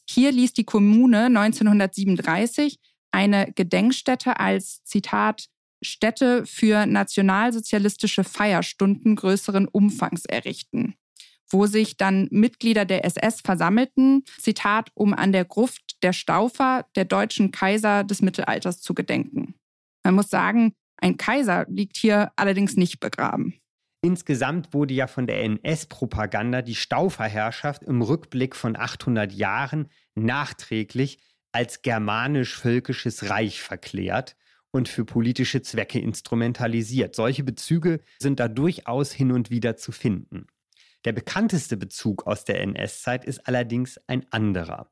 [0.10, 2.80] Hier ließ die Kommune 1937
[3.12, 5.48] eine Gedenkstätte als Zitat
[5.82, 10.96] Städte für nationalsozialistische Feierstunden größeren Umfangs errichten,
[11.50, 17.06] wo sich dann Mitglieder der SS versammelten, Zitat, um an der Gruft der Staufer der
[17.06, 19.56] deutschen Kaiser des Mittelalters zu gedenken.
[20.04, 23.56] Man muss sagen, ein Kaiser liegt hier allerdings nicht begraben.
[24.04, 31.20] Insgesamt wurde ja von der NS-Propaganda die Stauferherrschaft im Rückblick von 800 Jahren nachträglich
[31.52, 34.36] als germanisch-völkisches Reich verklärt
[34.72, 37.16] und für politische Zwecke instrumentalisiert.
[37.16, 40.48] Solche Bezüge sind da durchaus hin und wieder zu finden.
[41.06, 44.92] Der bekannteste Bezug aus der NS-Zeit ist allerdings ein anderer.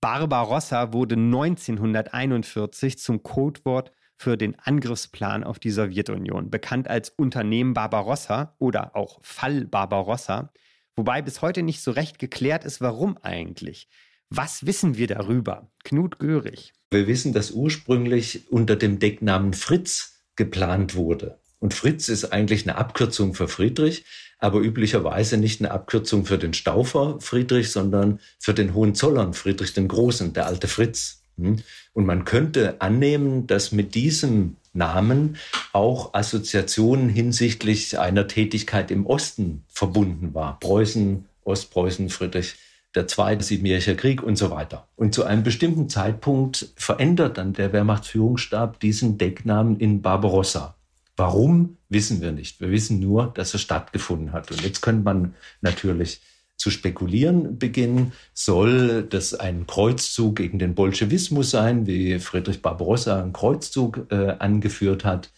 [0.00, 8.54] Barbarossa wurde 1941 zum Codewort für den Angriffsplan auf die Sowjetunion, bekannt als Unternehmen Barbarossa
[8.58, 10.52] oder auch Fall Barbarossa,
[10.96, 13.88] wobei bis heute nicht so recht geklärt ist, warum eigentlich.
[14.28, 15.70] Was wissen wir darüber?
[15.84, 16.74] Knut Görig.
[16.90, 21.38] Wir wissen, dass ursprünglich unter dem Decknamen Fritz geplant wurde.
[21.60, 24.04] Und Fritz ist eigentlich eine Abkürzung für Friedrich,
[24.38, 29.88] aber üblicherweise nicht eine Abkürzung für den Staufer Friedrich, sondern für den Hohenzollern Friedrich den
[29.88, 31.22] Großen, der alte Fritz.
[31.36, 31.58] Hm?
[31.92, 35.36] Und man könnte annehmen, dass mit diesem Namen
[35.72, 40.58] auch Assoziationen hinsichtlich einer Tätigkeit im Osten verbunden war.
[40.60, 42.54] Preußen, Ostpreußen, Friedrich
[42.94, 44.88] der Zweite Siebenjährige Krieg und so weiter.
[44.96, 50.76] Und zu einem bestimmten Zeitpunkt verändert dann der Wehrmachtsführungsstab diesen Decknamen in Barbarossa.
[51.16, 52.60] Warum, wissen wir nicht.
[52.60, 54.50] Wir wissen nur, dass es stattgefunden hat.
[54.50, 56.20] Und jetzt könnte man natürlich
[56.56, 58.12] zu spekulieren beginnen.
[58.34, 65.04] Soll das ein Kreuzzug gegen den Bolschewismus sein, wie Friedrich Barbarossa einen Kreuzzug äh, angeführt
[65.04, 65.30] hat?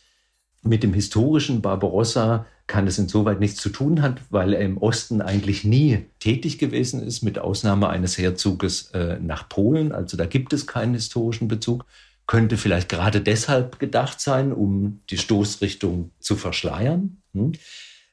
[0.63, 5.21] Mit dem historischen Barbarossa kann es insoweit nichts zu tun hat, weil er im Osten
[5.21, 9.91] eigentlich nie tätig gewesen ist, mit Ausnahme eines Herzuges äh, nach Polen.
[9.91, 11.85] Also da gibt es keinen historischen Bezug.
[12.29, 17.17] Könnte vielleicht gerade deshalb gedacht sein, um die Stoßrichtung zu verschleiern.
[17.35, 17.55] Hm?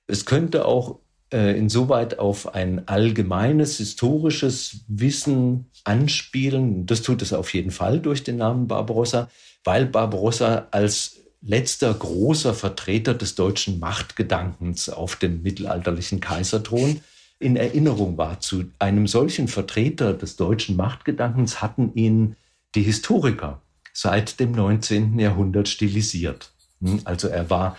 [0.08, 0.98] Es könnte auch
[1.32, 6.88] äh, insoweit auf ein allgemeines historisches Wissen anspielen.
[6.88, 9.30] Das tut es auf jeden Fall durch den Namen Barbarossa,
[9.64, 17.02] weil Barbarossa als letzter großer Vertreter des deutschen Machtgedankens auf dem mittelalterlichen Kaiserthron
[17.40, 18.40] in Erinnerung war.
[18.40, 22.36] Zu einem solchen Vertreter des deutschen Machtgedankens hatten ihn
[22.76, 23.62] die Historiker
[23.94, 25.18] seit dem 19.
[25.20, 26.52] Jahrhundert stilisiert.
[26.82, 27.78] Hm, also er war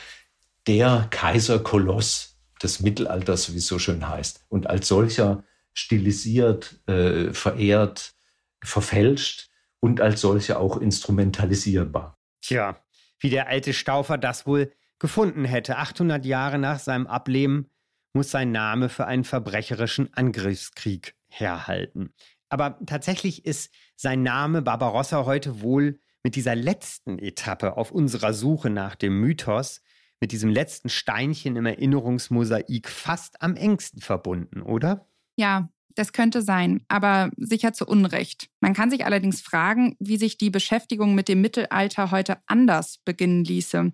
[0.66, 4.44] der Kaiserkoloss des Mittelalters, wie es so schön heißt.
[4.48, 8.14] Und als solcher stilisiert, äh, verehrt,
[8.62, 9.48] verfälscht
[9.80, 12.18] und als solche auch instrumentalisierbar.
[12.40, 12.76] Tja,
[13.20, 15.78] wie der alte Staufer das wohl gefunden hätte.
[15.78, 17.70] 800 Jahre nach seinem Ableben
[18.12, 22.12] muss sein Name für einen verbrecherischen Angriffskrieg herhalten.
[22.48, 28.70] Aber tatsächlich ist sein Name Barbarossa heute wohl mit dieser letzten Etappe auf unserer Suche
[28.70, 29.82] nach dem Mythos,
[30.20, 35.06] mit diesem letzten Steinchen im Erinnerungsmosaik fast am engsten verbunden, oder?
[35.36, 38.48] Ja, das könnte sein, aber sicher zu Unrecht.
[38.60, 43.44] Man kann sich allerdings fragen, wie sich die Beschäftigung mit dem Mittelalter heute anders beginnen
[43.44, 43.92] ließe.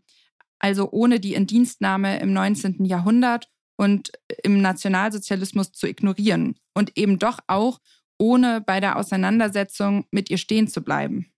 [0.58, 2.84] Also ohne die Indienstnahme im 19.
[2.84, 7.80] Jahrhundert und im Nationalsozialismus zu ignorieren und eben doch auch
[8.18, 11.32] ohne bei der Auseinandersetzung mit ihr stehen zu bleiben.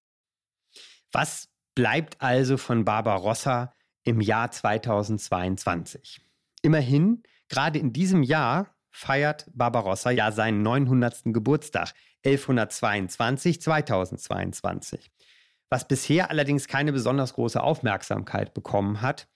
[1.13, 6.21] Was bleibt also von Barbarossa im Jahr 2022?
[6.63, 11.25] Immerhin, gerade in diesem Jahr feiert Barbarossa ja seinen 900.
[11.27, 11.93] Geburtstag,
[12.25, 15.11] 1122, 2022.
[15.69, 19.29] Was bisher allerdings keine besonders große Aufmerksamkeit bekommen hat.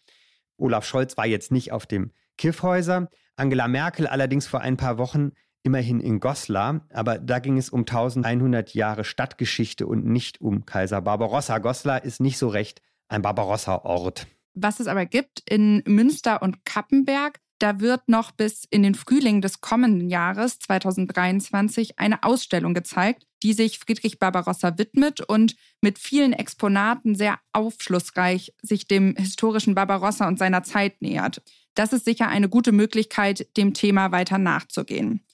[0.56, 5.32] Olaf Scholz war jetzt nicht auf dem Kiffhäuser, Angela Merkel allerdings vor ein paar Wochen
[5.62, 11.02] immerhin in Goslar, aber da ging es um 1100 Jahre Stadtgeschichte und nicht um Kaiser
[11.02, 11.58] Barbarossa.
[11.58, 14.26] Goslar ist nicht so recht ein Barbarossa-Ort.
[14.54, 19.42] Was es aber gibt in Münster und Kappenberg, da wird noch bis in den Frühling
[19.42, 26.32] des kommenden Jahres 2023 eine Ausstellung gezeigt, die sich Friedrich Barbarossa widmet und mit vielen
[26.32, 31.42] Exponaten sehr aufschlussreich sich dem historischen Barbarossa und seiner Zeit nähert.
[31.74, 35.24] Das ist sicher eine gute Möglichkeit, dem Thema weiter nachzugehen.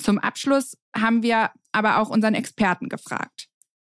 [0.00, 3.48] Zum Abschluss haben wir aber auch unseren Experten gefragt.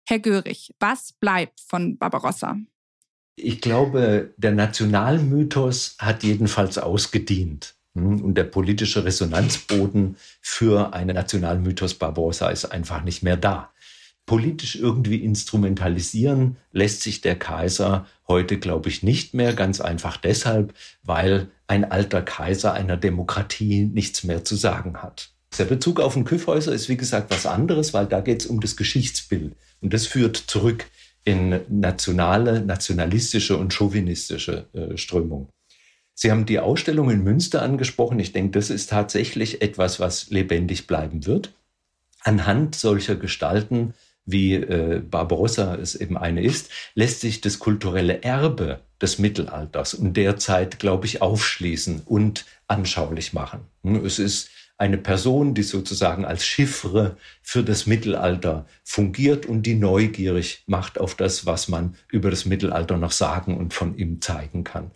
[0.07, 2.59] Herr Görig, was bleibt von Barbarossa?
[3.37, 7.74] Ich glaube, der Nationalmythos hat jedenfalls ausgedient.
[7.95, 8.22] Hm?
[8.22, 13.70] Und der politische Resonanzboden für einen Nationalmythos Barbarossa ist einfach nicht mehr da.
[14.26, 19.53] Politisch irgendwie instrumentalisieren lässt sich der Kaiser heute, glaube ich, nicht mehr.
[19.53, 20.72] Ganz einfach deshalb,
[21.03, 25.30] weil ein alter Kaiser einer Demokratie nichts mehr zu sagen hat.
[25.59, 28.61] Der Bezug auf den Kyffhäuser ist, wie gesagt, was anderes, weil da geht es um
[28.61, 29.55] das Geschichtsbild.
[29.80, 30.87] Und das führt zurück
[31.25, 35.49] in nationale, nationalistische und chauvinistische äh, Strömung.
[36.14, 38.20] Sie haben die Ausstellung in Münster angesprochen.
[38.20, 41.53] Ich denke, das ist tatsächlich etwas, was lebendig bleiben wird.
[42.22, 43.95] Anhand solcher Gestalten,
[44.25, 50.16] wie äh, Barbarossa es eben eine ist, lässt sich das kulturelle Erbe des Mittelalters und
[50.16, 53.61] der Zeit, glaube ich, aufschließen und anschaulich machen.
[54.05, 60.64] Es ist eine Person, die sozusagen als Chiffre für das Mittelalter fungiert und die neugierig
[60.66, 64.91] macht auf das, was man über das Mittelalter noch sagen und von ihm zeigen kann.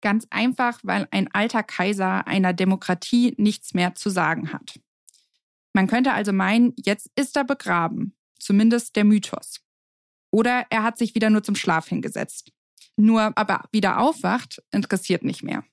[0.00, 4.78] Ganz einfach, weil ein alter Kaiser einer Demokratie nichts mehr zu sagen hat.
[5.72, 9.60] Man könnte also meinen, jetzt ist er begraben, zumindest der Mythos.
[10.30, 12.52] Oder er hat sich wieder nur zum Schlaf hingesetzt.
[12.96, 15.64] Nur aber wieder aufwacht, interessiert nicht mehr.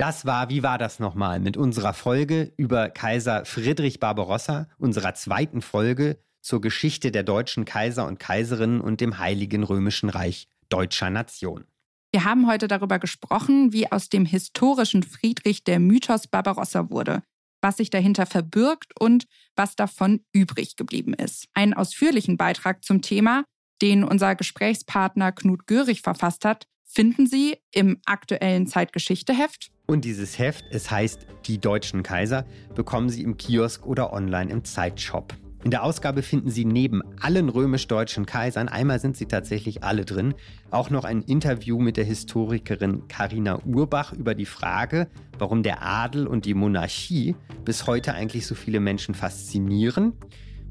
[0.00, 5.60] Das war, wie war das nochmal, mit unserer Folge über Kaiser Friedrich Barbarossa, unserer zweiten
[5.60, 11.66] Folge zur Geschichte der deutschen Kaiser und Kaiserinnen und dem Heiligen Römischen Reich deutscher Nation.
[12.12, 17.22] Wir haben heute darüber gesprochen, wie aus dem historischen Friedrich der Mythos Barbarossa wurde,
[17.60, 21.44] was sich dahinter verbirgt und was davon übrig geblieben ist.
[21.52, 23.44] Einen ausführlichen Beitrag zum Thema,
[23.82, 29.70] den unser Gesprächspartner Knut Görig verfasst hat, finden Sie im aktuellen Zeitgeschichteheft.
[29.90, 32.44] Und dieses Heft, es heißt Die deutschen Kaiser,
[32.76, 35.34] bekommen Sie im Kiosk oder online im Zeitshop.
[35.64, 40.34] In der Ausgabe finden Sie neben allen römisch-deutschen Kaisern, einmal sind sie tatsächlich alle drin,
[40.70, 45.08] auch noch ein Interview mit der Historikerin Karina Urbach über die Frage,
[45.40, 47.34] warum der Adel und die Monarchie
[47.64, 50.12] bis heute eigentlich so viele Menschen faszinieren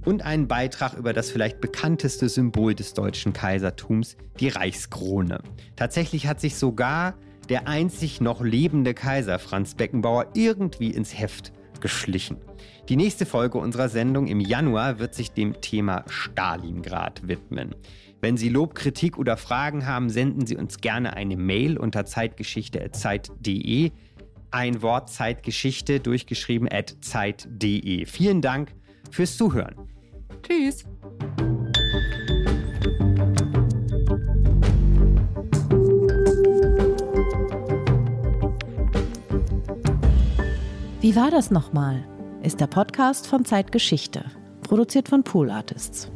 [0.05, 5.41] und einen Beitrag über das vielleicht bekannteste Symbol des deutschen Kaisertums, die Reichskrone.
[5.76, 7.15] Tatsächlich hat sich sogar
[7.50, 12.38] der einzig noch lebende Kaiser Franz Beckenbauer irgendwie ins Heft geschlichen.
[12.88, 17.76] Die nächste Folge unserer Sendung im Januar wird sich dem Thema Stalingrad widmen.
[18.22, 23.91] Wenn Sie Lob, Kritik oder Fragen haben, senden Sie uns gerne eine Mail unter zeitgeschichte.zeit.de.
[24.52, 28.06] Ein Wort Zeitgeschichte durchgeschrieben at zeit.de.
[28.06, 28.74] Vielen Dank
[29.12, 29.76] fürs Zuhören.
[30.43, 30.86] Tschüss.
[41.10, 42.05] Wie war das nochmal?
[42.43, 44.26] Ist der Podcast von Zeitgeschichte,
[44.62, 46.12] produziert von Pool Artists.